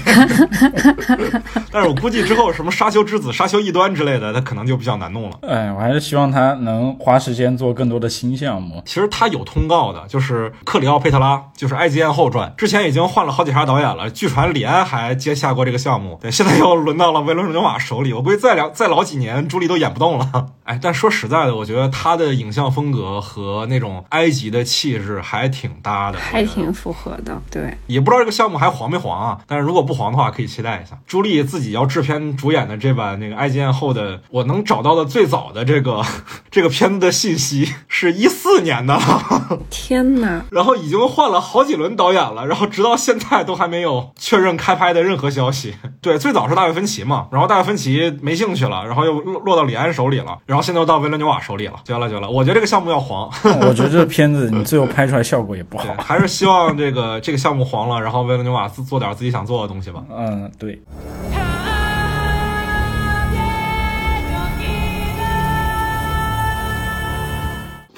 [1.71, 5.37] 但是我估计之后什么《沙丘之子》《沙丘异端》之类的，他可能就比较难弄了。
[5.41, 8.81] 哎，我还是希望他能花时间做更多的新项目。
[8.85, 9.99] 其实他有通告的。
[10.09, 14.09] 就是克里奥佩特拉，就是《埃及艳后传》，之前已经换了好几茬导演了。
[14.09, 18.13] 据传李安还接下过这个项目，对，现在又轮到了维伦纽瓦手里。
[18.13, 20.47] 我估计再聊再老几年，朱莉都演不动了。
[20.63, 27.39] 哎，但说实在的，我觉得他的影像风格和那种埃及的气质还挺搭的，还挺符合的。
[27.51, 29.39] 对，也不知道这个项目还黄没黄啊？
[29.47, 34.21] 但是如果不黄的话，可以期待一下朱莉自己要制片主演的这版那个《埃及艳后》的。
[34.29, 36.03] 我能找到的最早的这个
[36.49, 38.97] 这个片子的信息是一四年的。
[39.69, 39.99] 天。
[39.99, 40.43] 天呐！
[40.51, 45.75] 然后已经换了好几轮导演了，然后直到现在都还没有确认开拍的任何消息。
[45.99, 52.29] 对，最早是大卫芬奇嘛，然后大卫芬奇没兴趣了，然后又落到李安手里了，然后现在又到维伦纽瓦手里了，绝了绝了！
[52.29, 53.29] 我觉得这个项目要黄，
[53.61, 60.03] 我觉得这片子你最后拍出来效果也不好， 还是希望这个这个项目黄了，然后维伦纽瓦自做点自己想做的东西吧。
[60.09, 60.81] 嗯，对。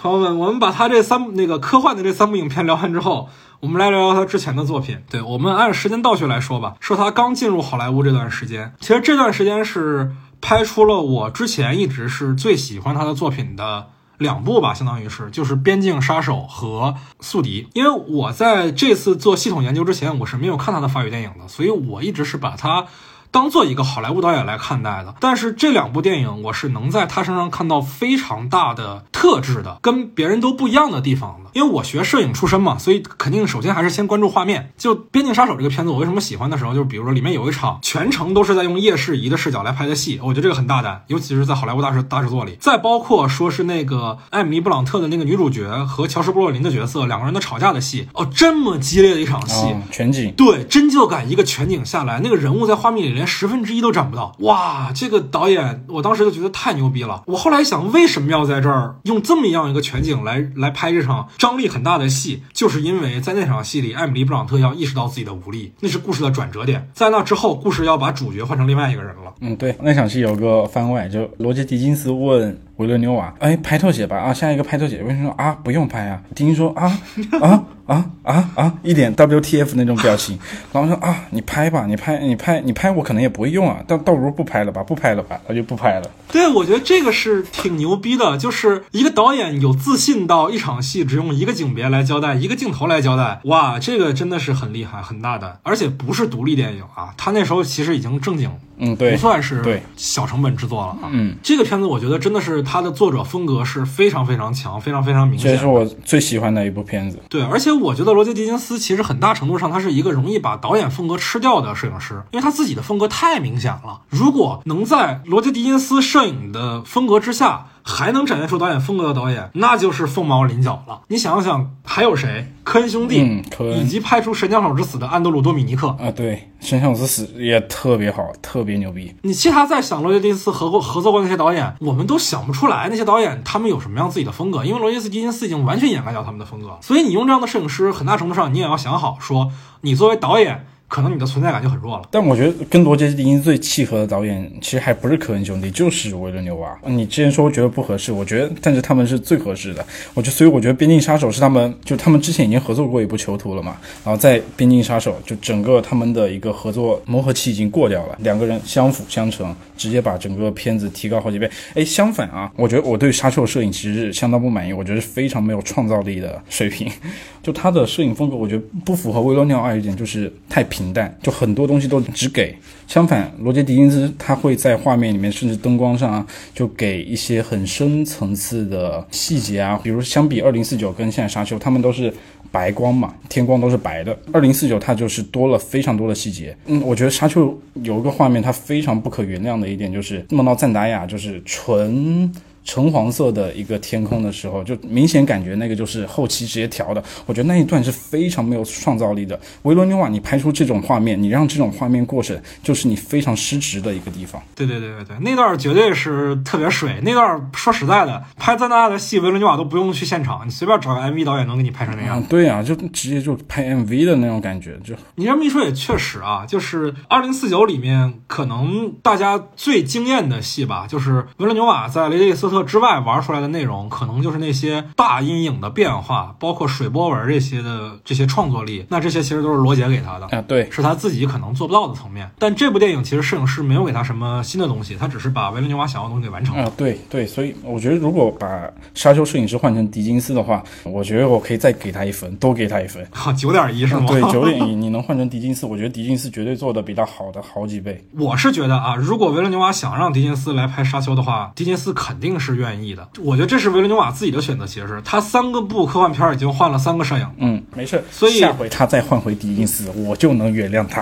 [0.01, 3.29] 朋友们，我们把他这三那个科幻的这三部影片聊完之后，
[3.62, 4.97] 我们来聊聊他之前的作品。
[5.08, 17.63] 对我们按时间倒序来说吧，说他刚进入好莱坞这段时间，其实这段时间是拍出了我之前一直是最喜欢他的作品的两部吧，相当于是就是《边境杀手》和《宿敌》。
[17.74, 22.88] 因为我在这次做系统研究之前，我是没有看他的法语电影的，所以我一直是把他。
[23.32, 31.50] 当做一个好莱坞导演来看待的，但是这两部电影我是能在他身上看到非常大的特质的，跟别人都不一样的地方的。
[31.54, 34.72] 因为我学摄影出身嘛，所以肯定首先还是先关注画面。
[34.78, 42.58] 就《边境杀手》这个片子，我为什么喜欢的时候，就是比如说里面有一场全程都是在用夜视仪的视角来拍的戏，我觉得这个很大胆，尤其是在好莱坞大制大制作里。
[42.60, 54.36] 再包括说是那个艾米丽·布朗特的那个女主角和乔什·布洛林的角色两个人的吵架的戏，哦，这么激烈的一场戏，全景，对，真就感一个全景下来，那个人物在画面里 连十分之一都占不到。
[54.39, 57.21] 哇，这个导演，我当时就觉得太牛逼了。
[57.27, 62.41] 我后来想，为什么要在这儿用这么样一个全景来来拍这场张力很大的戏？
[62.51, 66.89] 就是因为在那场戏里，艾米丽·布朗特要意识到自己的无力，那是故事的转折点。
[66.93, 69.34] 在那之后，故事要把主角换成另外一个人了。
[69.41, 74.17] 嗯，对，那场戏有个番外，就罗杰·狄金斯问维伦纽瓦：“哎，拍特写吧？
[74.17, 76.21] 啊，下一个拍特写。”为什么说啊，不用拍啊？
[76.34, 76.99] 狄金说：“啊
[77.39, 80.38] 啊啊啊啊！”一点 WTF 那种表情。
[80.71, 98.49] 然后说：“啊，你拍吧，你拍，你拍，你拍，我可能也不会用啊，倒倒不如不拍了吧，不拍了吧，他就不拍了。”对，我觉得这个是挺牛逼的，就是一个导演有自信到一场戏只用一个景别来交代，一个镜头来交代，哇，这个真的是很厉害，很大胆，而且不是独立电影啊，他那时候其实已经正经
[98.82, 101.10] 嗯，对不，算是对小成本制作了啊。
[101.12, 105.52] 嗯，这个片子我觉得真的是它的作者风格是非常非常强，非常非常明显。
[105.52, 107.20] 这是我最喜欢的一部片子。
[107.30, 114.02] 对，而且我觉得罗杰·狄金斯其实很大程度上他是一个容易把导演风格吃掉的摄影师，因为他自己的风格太明显了。
[114.10, 121.02] 如果能在罗杰·狄金斯摄影的风格之下，还能展现出导演风格的导演，那就是凤毛麟角了。
[121.08, 122.54] 你想想，还有谁？
[122.63, 125.88] 科恩兄弟，嗯科恩以及拍出《神枪手之死》的安德鲁·多米尼克。
[125.88, 129.13] 啊，对，《神枪手之死》也特别好，特别牛逼。
[129.23, 136.77] 你其他再想罗杰·狄金斯合过合作过那些导演，我们都想不出来那些导演他们有什么样自己的风格，因为罗杰斯·狄金斯已经完全掩盖掉他们的风格。
[136.82, 139.52] 所以你用这样的摄影师，很大程度上你也要想好，说
[139.82, 142.04] 你作为导演，可能你的存在感就很弱了。
[142.12, 146.77] 但我觉得跟罗杰·狄金斯最契合的导演，其实还不是科恩兄弟，就是维伦纽瓦。
[146.85, 149.85] 你之前说觉得不合适，我觉得，但是他们是最合适的。
[150.13, 161.50] 我觉，所以我觉得《边境杀手》是他们，就他们之前已经合作过一部《囚徒》了嘛，然后在《边境杀手》就整个他们的一个合作磨合期已经过掉了，两个人相辅相成，直接把整个片子提高好几倍。
[161.73, 166.92] 哎，相反啊，我觉得我对沙丘摄影其实是相当不满意，我觉得是非常没有创造力的水平。
[167.42, 172.56] 就他的摄影风格，我觉得不符合维罗纽瓦一点，就是太平平淡，就很多东西都只给。
[172.88, 182.13] 相反，罗杰·狄金斯他会在画面里面，甚至灯光上啊，就给一些很深层次的细节啊，比如相比二零四九跟现在沙丘，他们都是。
[182.54, 184.19] 白光嘛，天光都是白的。
[184.34, 186.54] 二零四九它就是多了非常多的细节。
[186.65, 192.29] 嗯，我觉得沙丘有一个画面，它非常不可原谅的一点就是梦到赞达亚就是纯
[192.63, 197.03] 橙黄色的一个天空的时候，就明显感觉那个就是后期直接调的。
[197.25, 199.39] 我觉得那一段是非常没有创造力的。
[199.63, 204.41] 维罗纽瓦，你拍出这种画面，你让这种画面过审，就是你非常失职的一个地方。
[204.55, 206.99] 对对对对对，那段绝对是特别水。
[207.01, 212.19] 那段说实在的，拍赞大的戏，维罗纽瓦都不用去现场，你随便找个 MV 导演能给你拍成那样。
[212.19, 230.27] 嗯，对啊，就直接就拍 MV 的那种感觉，就你这么一说也确实啊，就是二零四九里面可能大家最惊艳的戏吧，就是维罗纽瓦在雷利斯特之外玩出来的内容，可能就是那些大阴影的变化，包括水波纹这些的这些创作力，那这些其实都是罗杰给他的。
[230.27, 236.63] 啊，对，是他自己可能做不到的层面，但这部电影其实摄影师没有给他什么新的东西，他只是把维伦纽瓦想要的东西给完成了。
[236.63, 243.06] 啊，对对，所以我觉得如果把沙丘摄影师换成狄金斯的话，我觉得我可以再给他一分，多给他一分。
[243.12, 244.06] 哈，九点一是吗？
[244.08, 248.04] 对， 九点一，你能换成狄金斯，我觉得狄金斯绝对做的比他好的好几倍。
[248.17, 253.08] 我是觉得啊，如果维伦纽瓦想让狄金斯来拍《沙丘》的话，狄金斯肯定是愿意的。
[253.19, 261.02] 我觉得这是维伦纽瓦自己的选择，其实是他三个部科幻片已经换了三个摄影，嗯，没事，所以下回他再换回狄金斯，我就能原谅他。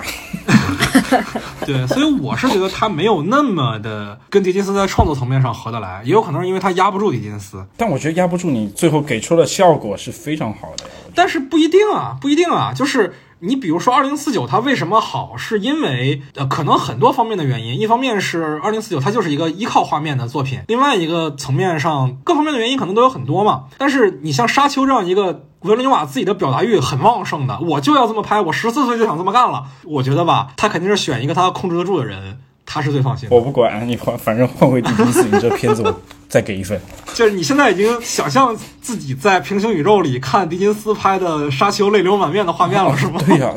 [1.66, 10.84] 对，所以我是觉得他没有那么的跟狄金斯在创作层面上合得来，也有可能是因为他压不住狄金斯，但我觉得压不住你，最后给出的效果是非常好的。
[11.14, 13.12] 但是不一定啊，不一定啊，就是。
[13.40, 15.36] 你比如说二零四九，它为什么好？
[15.36, 17.80] 是因为呃，可能很多方面的原因。
[17.80, 23.64] 一方面是二零四九它就是一个依靠画面的作品，另外一个层面上，各方面的原因可能都有很多嘛。
[23.78, 29.64] 但是你像沙丘这样一个维伦纽瓦自己的表达欲很旺盛的，我就要这么拍，我十四岁就想这么干了。
[29.84, 32.40] 我觉得吧，他肯定是选一个他控制得住的人，
[32.72, 33.34] 他是最放心的。
[33.34, 36.80] 我不管你换，反正换回狄金斯，你这片子我再给一分。
[37.12, 43.20] 就是你现在已经想象自己在平行宇宙里看狄金斯拍的《沙丘》泪流满面的画面了，是吗？
[43.26, 43.52] 对呀、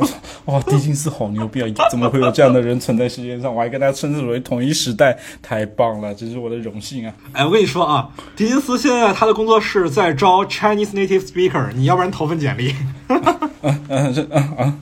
[0.46, 1.68] 哇，狄金斯好牛逼啊！
[1.92, 3.54] 怎么会有这样的人存在世界上？
[3.54, 7.14] 我还跟他称之为同一时代，太棒了，这是我的荣幸啊！
[7.34, 12.76] 哎，我跟你说啊，狄金斯现在他的工作室在招 Chinese native speaker，你要不然投份简历。
[13.08, 14.74] 嗯、这啊啊啊，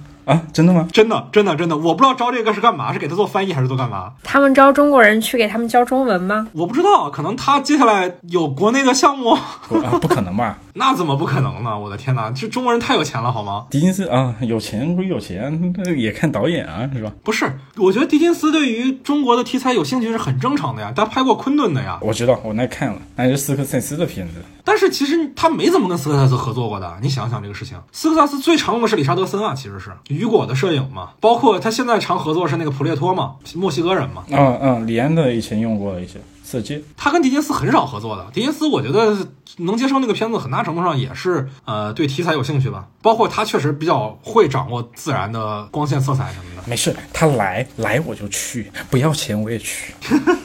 [0.53, 0.87] 真的吗？
[0.91, 4.13] 真的，真的，真的，我不知道招这个是干嘛，是给他做翻译还是做干嘛？
[4.23, 6.47] 他们招中国人去给他们教中文吗？
[6.53, 9.35] 我不知道，可能他接下来有国内的项目，
[9.67, 10.57] 不啊，不可能吧？
[10.73, 11.77] 那怎么不可能呢？
[11.77, 13.65] 我的天哪，这中国人太有钱了好吗？
[13.69, 17.11] 狄金斯啊，有钱归有钱，那也看导演啊，是吧？
[17.23, 21.97] 不是，我觉得狄金斯对于中国的题材有兴趣是很正常的呀，他拍过昆顿的呀。
[22.01, 24.35] 我知道，我那看了，那是斯科塞斯的片子。
[24.63, 27.77] 但是其实他没怎么跟斯科塞斯合作过的，你想想这个事情。
[27.91, 34.23] 斯科塞斯最常用的是理查德森啊，其实是雨果的摄影嘛，包括他现在常合作是那个普列托嘛，墨西哥人嘛。
[34.29, 36.81] 嗯嗯，李安的以前用过一些色戒。
[36.97, 42.87] 他跟狄金斯很少合作的，狄金斯我觉得能接受那个片子，很大程度上也是呃对题材有兴趣吧。
[43.01, 46.60] 包括他确实比较会掌握自然的光线、色彩什么的。
[46.65, 49.93] 没事，他来来我就去，不要钱我也去。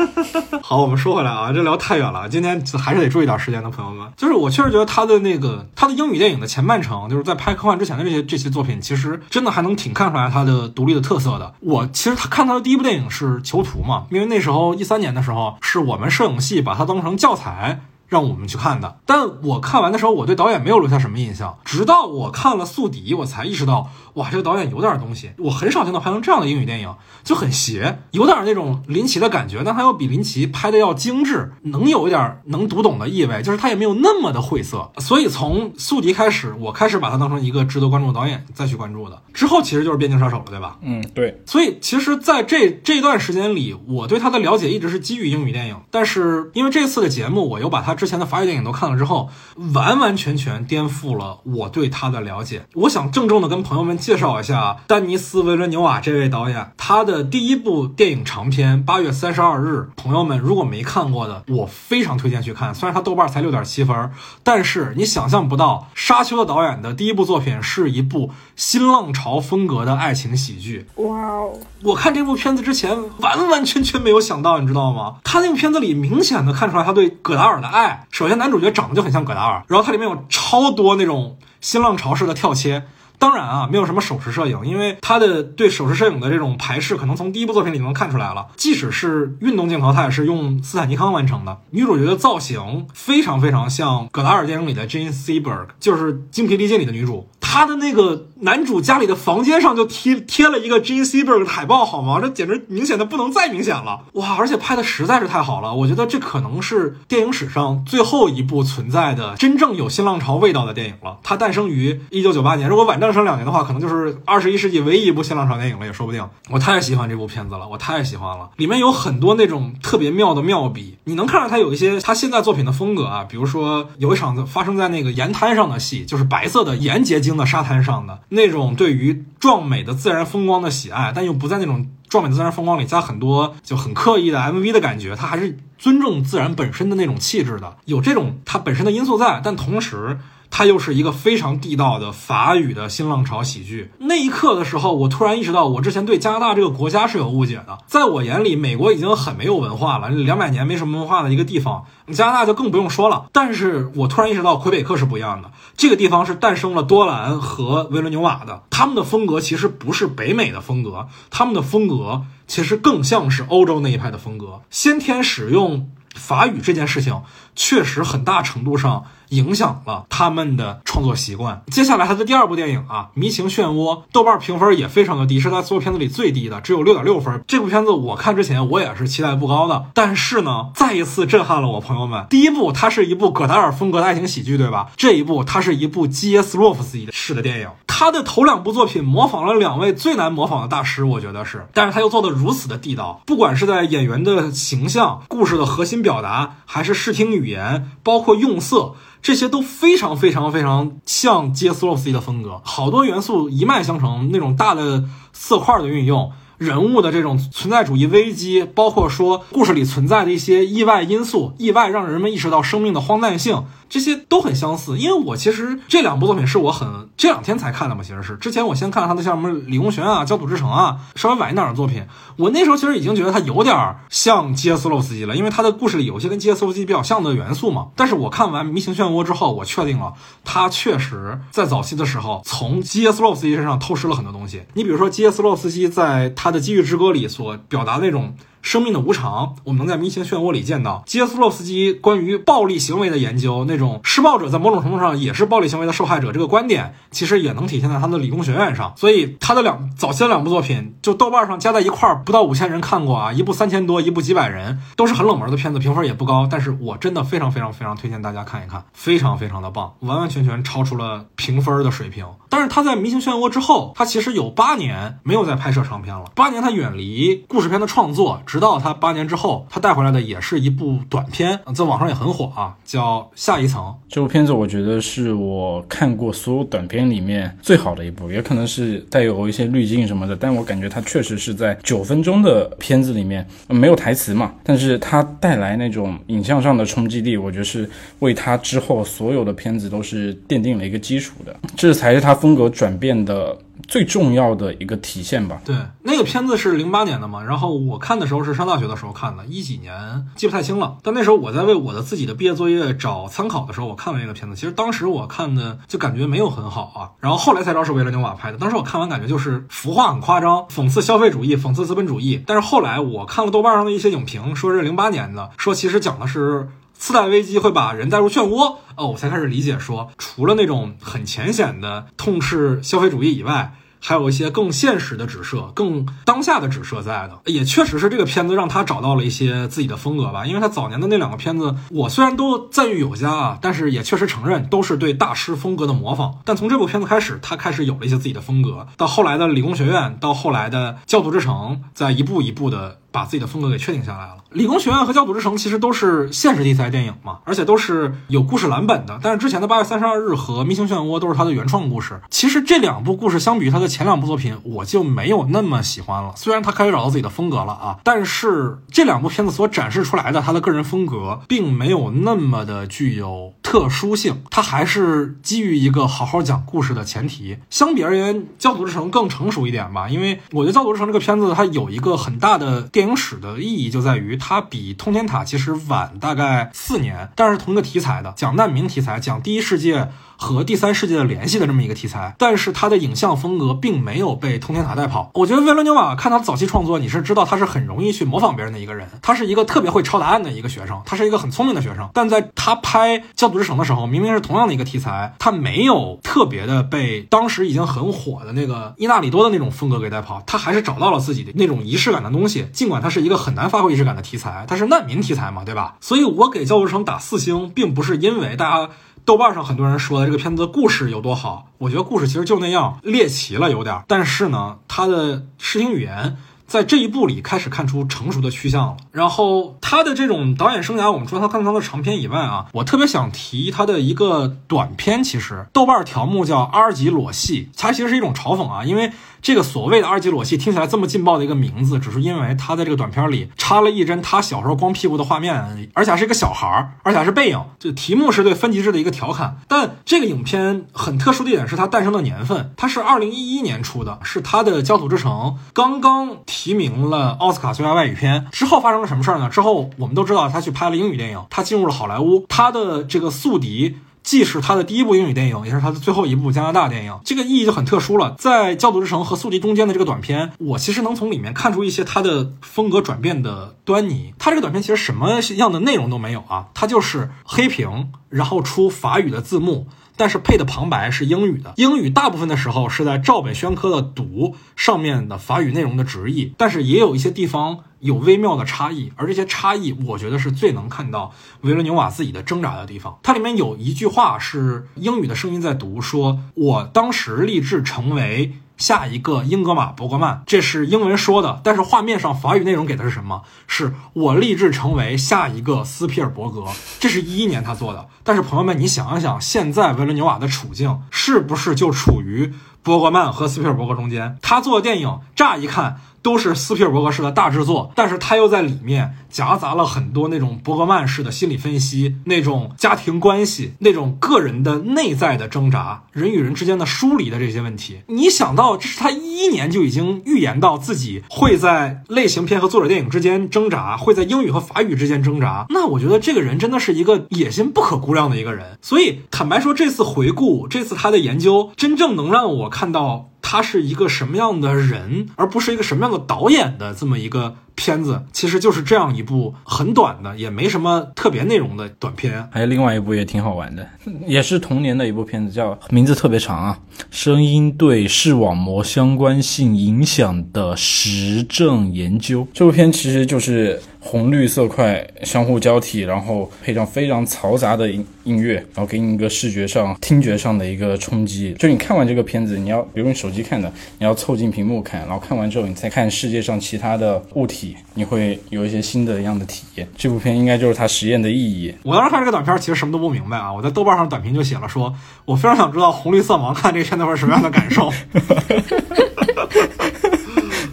[0.62, 4.10] 好，我们说回来啊，这聊太远了，今天还是得注意点时间的朋友们。
[4.16, 11.54] 就是我确实觉得他的那个他的英语电影的前半程，就是在拍科幻之前的这些这些作品，其实真的还能挺看出来他的独立的特色的。
[11.60, 17.80] 我其实他看他的第一部电影是《囚徒》嘛，因为那时候一三年的时候，是我们摄影系把它当成教材。
[18.08, 18.98] 让我们去看的。
[19.06, 25.30] 但我看完的时候，我对导演没有留下什么印象，直到我看了《宿敌》，我才意识到，哇，这个导演有点东西。
[25.38, 26.94] 我很少见到拍成这样的英语电影，
[27.24, 34.90] 就很邪，有点那种林奇的感觉，但他又比林奇拍的要精致，能有一点能读懂的意味，就是他也没有那么的晦涩。
[34.98, 39.22] 所以从《宿敌》开始，我开始把他当成一个值得关注的导演再去关注的。
[39.34, 40.78] 之后其实就是《边境杀手》了，对吧？
[40.82, 49.30] 嗯，对，所以其实在这这段时间里，我对他的了解一直是基于英语电影，但是因为这次的节目，我又把他之前的法语电影都看了之后，
[49.74, 52.66] 完完全全颠覆了我对他的了解。
[52.74, 62.74] 我想郑重的跟朋友们介绍一下丹尼斯·维伦纽瓦这位导演，他的第一部电影长片《八月三十二日》，朋友们如果没看过的，我非常推荐去看。
[62.74, 64.10] 虽然他豆瓣才六点七分，
[64.42, 70.86] 但是你想象不到，沙丘的导演的第一部作品是一部新浪潮风格的爱情喜剧。
[70.96, 75.16] 哇哦，我看这部片子之前，完完全全没有想到，你知道吗？
[75.24, 77.85] 他那部片子里明显的看出来他对戈达尔的爱。
[78.10, 82.84] 首先，男主角长得就很像葛达尔，然后它里面有超多那种新浪潮式的跳切。
[83.18, 88.46] 当然啊，没有什么手持摄影，因为他的对手持摄影的这种排斥，可能从第一部作品里能看出来了。
[88.56, 91.58] 即使是运动镜头，他也是用斯坦尼康完成的。
[91.70, 97.28] 女主角的造型非常非常像葛达尔电影里的 Jane Seberg，就是《精疲力尽》里的女主。
[97.40, 102.18] 他的那个男主家里的房间上就贴贴了一个 Jane Seberg 的海报，好吗？
[102.20, 104.36] 这简直明显的不能再明显了，哇！
[104.36, 111.18] 而且拍的实在是太好了，我觉得这可能是电影史上最后一部存在的真正有新浪潮味道的电影了。
[111.22, 116.28] 它诞生于一九九八年，如果晚诞生两年的话，可能就是二十一世纪唯一一部新浪潮电影了，也说不定。
[116.50, 128.18] 我太喜欢这部片子了，我太喜欢了，里面有很多那种特别妙的妙笔，你能看到他有一些他现在作品的风格啊，比如说有一场发生在那个盐滩上的戏，就是白色的盐结晶的沙滩上的。
[128.30, 140.18] 那种对于壮美的自然风光的喜爱，但又不在那种壮美的自然风光里加很多就很刻意的 MV 的感觉，它还是尊重自然本身的那种气质的，有这种它本身的因素在，但同时。
[140.50, 143.90] 它又是一个非常地道的法语的新浪潮喜剧。
[143.98, 147.78] 那一刻的时候，我突然意识到，我之前对加拿大这个国家是有误解的。
[147.86, 153.26] 在我眼里，美国已经很没有文化了，两百年没什么文化的一个地方，加拿大就更不用说了。
[153.32, 155.50] 但是我突然意识到，魁北克是不一样的。
[155.76, 164.62] 这个地方是诞生了多兰和维伦纽瓦的，他们的风格其实不是北美的风格，他们的风格其实更像是欧洲那一派的风格。
[164.70, 167.22] 先天使用法语这件事情，
[167.54, 169.04] 确实很大程度上。
[169.28, 171.62] 影响了他们的创作习惯。
[171.68, 177.42] 接下来他的第二部电影啊，《迷情漩涡》，豆瓣评分也非常的低，是他所有片子里最低的，只有六点六分。
[177.46, 182.26] 这部片子我看之前我也是期待不高的，但是呢，再一次震撼了我朋友们。
[182.30, 184.88] 第一部它是一部葛达尔风格的爱情喜剧，对吧？
[184.96, 187.68] 这一部它是一部基耶斯洛夫斯基式的电影。
[187.86, 198.94] 他的头两部作品模仿了两位最难模仿的大师，我觉得是，但是他又做的如此的地道，不管是在演员的形象、故事的核心表达，还是视听语言，包括用色。
[199.26, 205.02] 这些都非常非常非常像杰斯洛夫斯基的风格，好多元素一脉相承，那种大的
[205.32, 213.64] 色块的运用，人物的这种存在主义危机，包括说故事里存在的一些意外因素，意外让人们意识到生命的荒诞性。
[213.88, 222.04] 这些都很相似，因为我其实这两部作品是我很这两天才看的嘛，其实是之前我先看了他的像什么《理工学院》啊、《焦土之城》啊，稍微晚一点的作品，
[222.36, 227.86] 我那时候其实已经觉得他有点像基斯洛夫斯基了，因为他的故事里有些跟基斯洛夫斯基比较像的元素嘛。
[227.94, 230.12] 但是我看完《迷情漩涡》之后，我确定了
[230.44, 234.62] 他确实在早期的时候从基斯洛夫斯基身上偷师了很多东西。
[234.74, 238.32] 你比如说基斯洛夫斯基在他他的《机遇之歌》里所表达那种。
[238.66, 248.92] 生命的无常，我们能在《迷情漩涡》里见到基耶斯洛夫斯基关于暴力行为的研究，那种施暴者在某种程度上也是暴力行为的受害者，这个观点其实也能体现在他的理工学院上。
[248.96, 256.48] 所以他的两早期的两部作品，就豆瓣上加在一块儿不到五千人看过啊，一部三千多，一部几百人，都是很冷门的片子，评分也不高。
[256.50, 262.26] 但是我真的非常非常非常推荐大家看一看，非常非常的棒，完完全全超出了评分的水平。
[262.48, 268.42] 但是他在《迷情漩涡》之后，他其实有八年没有再拍摄长片了，八年他远离故事片的创作。
[268.56, 273.82] 直到他八年之后，他带回来的也是一部短片，在网上也很火啊，叫《下一层》。
[274.08, 287.86] 这部片子我觉得是我看过所有短片里面最好的一部，也可能是带有一些滤镜什么的，但我感觉它确实是在九分钟的片子里面没有台词嘛，但是它带来那种影像上的冲击力，我觉得是
[288.20, 293.54] 为他之后所有的片子都是奠定了一个基础的，这才是他风格转变的。
[293.86, 295.60] 最重要的一个体现吧。
[295.64, 300.96] 对，那个片子是零八年的嘛，然后我看的时候是上大学的时候看的，一几年记不太清了。
[301.02, 304.56] 但那时候我在为我的自己的毕业作业找参考的时候，我看了那个片子。
[304.56, 307.10] 其实当时我看的就感觉没有很好啊。
[307.20, 308.58] 然后后来才知道是维伦纽瓦拍的。
[308.58, 312.42] 当时我看完感觉就是浮化很夸张，讽刺消费主义，讽刺资本主义。
[312.46, 316.68] 但是后来我看了豆瓣上的一些影评，说是零八年的，说其实讲的是。
[316.98, 323.74] 次贷危机会把人带入漩涡，哦，我才开始理解说，除了那种很浅显的痛斥消费主义以外。
[323.98, 330.46] 还有一些更现实的指涉，更当下的指涉在的，也确实是这个片子让他找到了一些自己的风格吧。
[330.46, 336.38] 因为他早年的那两个片子，我虽然都赞誉有加啊，但是也确实承认都是对大师风格的模仿。
[336.44, 338.86] 但从这部片子开始，他开始有了一些自己的风格。
[338.96, 342.98] 到后来的理工学院，到后来的教徒之城，在一步一步的。
[343.16, 344.36] 把自己的风格给确定下来了。
[344.50, 349.18] 理工学院和教主之城其实都是现实题材电影嘛，而且都是有故事蓝本的。
[349.22, 352.20] 但是之前的八月三十二日和明星漩涡都是他的原创故事。
[352.28, 356.34] 其实这两部故事相比于他的前两部作品，我就没有那么喜欢了。
[356.36, 364.42] 虽然他开始找到自己的风格了啊，但是这两部片子所展示出来的他的个人风格，并没有那么的具有特殊性。
[364.50, 367.56] 他还是基于一个好好讲故事的前提。
[367.70, 373.16] 相比而言，教主之城更成熟一点吧，因为我觉得教主之城这个片子它有一个很大的电影。
[373.16, 380.10] 史的意义就在于它比《通天塔》其实晚大概四年，但是同一个题材的，讲难民题材，讲第一世界。
[380.36, 385.30] 和第三世界的联系的这么一个题材，但是他的影像风格并没有被通天塔带跑。
[385.34, 392.08] 我觉得维伦纽瓦看他早期创作，你是知道他是很容易去模仿别人的一个人，他是一个特别会抄答案的一个学生，他是一个很聪明的学生。
[392.12, 402.66] 但在他拍《教徒之城》的时候，明明是同样的一个题材，他没有特别的被当时已经很火的那个伊纳里多的那种风格给带跑，他还是找到了自己的那种仪式感的东西。
[402.72, 405.96] 尽管它是一个很难发挥仪式感的题材，它是难民题材嘛，对吧？
[406.00, 408.90] 所以我给《教徒之城》打四星，并不是因为大家。
[409.26, 416.36] 豆瓣上很多人说的这个片子的故事有多好，我觉得故事其实就那样猎奇了有点，但是呢，它的视听语言
[416.68, 418.96] 在这一部里开始看出成熟的趋向了。
[419.10, 429.10] 然后他的这种导演生涯，我们除了他看他的长片以外啊，我特别想提他的一个短片，其实豆瓣条目叫《阿尔吉裸戏》，它其实是一种嘲讽啊，因为。
[429.46, 437.62] 这个所谓的二级裸戏听起来这么劲爆的一个名字，只是因为他在这个短片里插了一帧他小时候光屁股的画面，而且还是一个小孩儿，而且还是背影。
[437.78, 439.58] 这题目是对分级制的一个调侃。
[439.68, 445.30] 但这个影片很特殊的一点是它诞生的年份，它是二零一一年出的，是他的《焦土之城》
[445.72, 448.46] 刚刚提名了奥斯卡最佳外语片。
[448.50, 449.48] 之后发生了什么事儿呢？
[449.48, 453.98] 之后我们都知道他去拍了英语电影，他进入了好莱坞，他的这个宿敌。
[454.26, 458.34] 既是他的第一部英语电影，也是他的最后一部加拿大电影，这个意义就很特殊了。
[458.36, 464.34] 在《教徒之城》和《宿敌》中间的这个短片，我其实能从里面看出一些他的风格转变的端倪。
[464.36, 469.86] 他这个短片其实什么样的内容都没有啊，他就是黑屏，然后出法语的字幕。
[470.16, 483.18] 但是配的旁白是英语的，英语大部分的时候是在照本宣科的读上面的法语内容的直译，但是也有一些地方有微妙的差异，而这些差异我觉得是最能看到维伦纽瓦自己的挣扎的地方。
[483.22, 488.54] 它里面有一句话是英语的声音在读，说我当时立志成为。
[488.76, 493.42] 下一个英格玛·伯格曼，这是英文说的，但是画面上法语内容给的是什么？
[493.66, 496.64] 是我立志成为下一个斯皮尔伯格。
[497.00, 502.52] 这是一一年他做的，但是朋友们，你想一想，现在维伦纽瓦的处境是不是就处于
[502.82, 504.38] 伯格曼和斯皮尔伯格中间？
[504.42, 506.00] 他做的电影，乍一看。
[506.26, 517.98] 都是斯皮尔伯格式的大制作，但是他又在里面夹杂了很多那种伯格曼式的心理分析，那种家庭关系，那种个人的内在的挣扎，人与人之间的疏离的这些问题。
[518.08, 528.76] 你想到这是他一一年就已经预言到自己会在类型片和作者电影之间挣扎，会在英语和法语之间挣扎，那我觉得这个人真的是一个野心不可估量的一个人。
[528.82, 533.30] 所以坦白说，这次回顾，这次他的研究，真正能让我看到。
[533.48, 542.48] 他是一个什么样的人，而不是一个什么样的导演的这么一个片子，其实就是这样一部很短的，也没什么特别内容的短片。
[542.50, 543.86] 还有另外一部也挺好玩的，
[544.26, 546.78] 也是同年的一部片子，叫名字特别长啊，
[547.10, 552.42] 《声音对视网膜相关性影响的实证研究》。
[552.52, 553.80] 这部片其实就是。
[553.98, 561.52] 红绿色块相互交替，然后配上非常嘈杂的音音乐，然后给你一个视觉上、听觉上的一个冲击。
[561.58, 563.68] 就你看完这个片子，你要比如用手机看的，
[563.98, 569.88] 你要凑近屏幕看，然后看完之后你再看世界上其他的物体，你会有一些新的一样的体验。
[569.96, 571.74] 这部片应该就是它实验的意义。
[571.82, 573.50] 我当时看这个短片，其实什么都不明白啊。
[573.52, 574.94] 我在豆瓣上短评就写了，说
[575.24, 577.90] 我非常想知道红绿色盲看这个片子会是什么样的感受。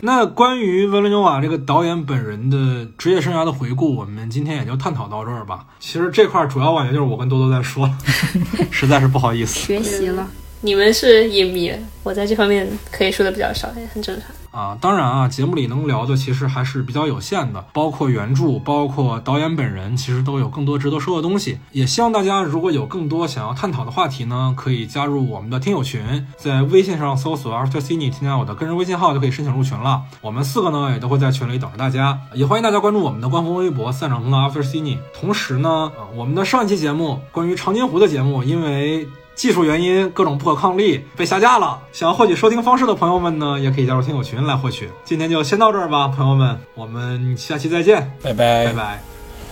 [0.05, 5.65] 那关于维伦纽瓦这个导演本人的职业生涯的回顾，我们今天也就探讨到这儿吧。
[5.79, 7.89] 其实这块主要感觉就是我跟多多在说，
[8.69, 9.57] 实在是不好意思。
[9.57, 10.27] 学习了。
[10.65, 14.31] 你们是影迷，我在这方面可以说的比较少，也很正常。
[14.49, 21.57] 啊，当然啊，节目里能聊的其实还是比较有限的，包括原著，包括导演本人，其实都有更多值得说的东西。
[21.73, 30.03] 也希望大家如果有更多想要探讨的话题呢，可以加入我们的听友群，在微信上搜索 After Cine，添加我的个人微信号就可以申请入群了。
[30.21, 34.99] 我们四个呢也都会在群里等着大家，也欢迎大家关注我们的官方微博“散场通的 After Cine”。
[35.19, 39.05] 同时呢，我们的上一期节目关于长津湖的节目，因为
[39.35, 41.81] 技术原因，各种不可抗力被下架了。
[41.91, 44.89] 想要获取收听方式的朋友们呢，也可以加入听友群来获取。
[45.03, 49.03] 今天就先到这儿吧，朋友们，我们下期再见，拜拜拜拜。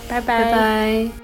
[0.08, 1.21] 拜拜拜。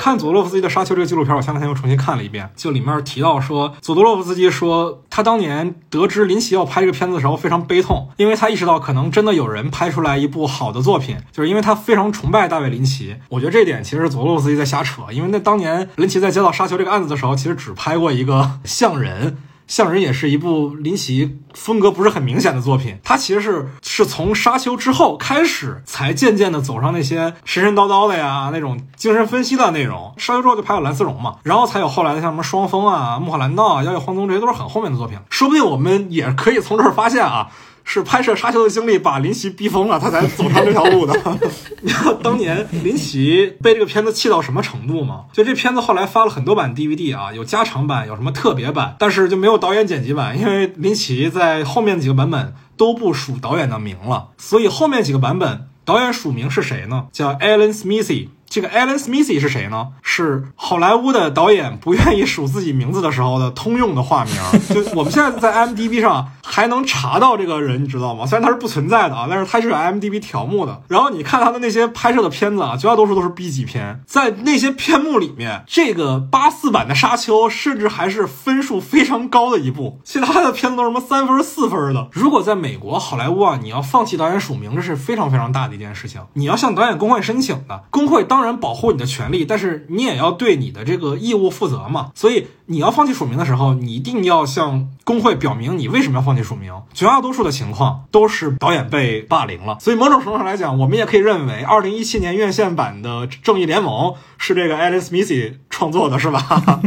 [0.00, 13.14] 看佐多洛夫斯基的《沙丘》这个纪录片，我前两天又重新看了一遍，就里面提到说，佐多洛夫斯基说他当年得知林奇要拍这个片子的时候非常悲痛，因为他意识到可能真的有人拍出来一部好的作品，就是因为他非常崇拜大卫林奇。
[13.28, 19.32] 我觉得这一点其实是佐多洛夫斯基在瞎扯，因为那当年林奇在接到《沙丘》这个案子的时候，其实只拍过一个《像人》。
[19.70, 30.12] 像人也是一部林奇风格不是很明显的作品，他其实是是从沙丘之后开始，才渐渐的走上那些神神叨叨的呀那种精神分析的内容。
[30.16, 35.16] 沙丘之后就拍了蓝丝绒嘛，然后才有后来的像什么双峰啊、穆赫兰道啊、妖夜荒踪这些都是很后面的作品。
[35.30, 37.48] 说不定我们也可以从这儿发现啊。
[37.92, 41.12] 是拍摄《沙丘》的经历把林奇逼疯了，他才走上这条路的。
[41.82, 45.24] 你知道当年林奇被这个片子气到什么程度吗？
[45.32, 57.06] 就这片子后来发了很多版 DVD 啊，有加长版，有什么特别版，但是就没有导演剪辑版，因为林奇在后面几个版本都不署导演的名了，所以后面几个版本导演署名是谁呢？
[57.10, 58.28] 叫 Alan Smithy。
[58.50, 59.90] 这个 Alan Smithy 是谁呢？
[60.02, 64.34] 是好莱坞的导演不愿意署自己名字的时候的通用的化名。
[64.74, 68.26] 就我们现在在 IMDB 上还能查到这个人，你知道吗？
[68.26, 70.82] 虽然他是不存在的啊，但是他是有 IMDB 条目的。
[70.88, 74.02] 然后你看他的那些拍摄的片子啊，绝大多数都是 B 级片。
[74.04, 82.08] 在那些片目里面，这个八四版的《沙丘》甚至还是分数非常高的一部，其他的片子都是什么三分、四分的。
[82.10, 86.20] 如果在美国好莱坞啊，你要放弃导演署名，这是非常非常大的一件事情。
[86.32, 92.10] 你要向导演工会申请的，工会当然保护你的权利，但是你也要对你的这个义务负责嘛。
[92.14, 96.72] 所以你要放弃署名的时候，你一定要向工会表明你为什么要放弃署名。
[96.94, 106.40] 绝大多数的情况都是导演被霸凌了，所以某种程度上来讲，我们也可以认为，二零一七年院线版的《正义联盟》是这个 Alan Smithy 创作的，是吧？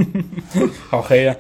[0.90, 1.36] 好黑呀、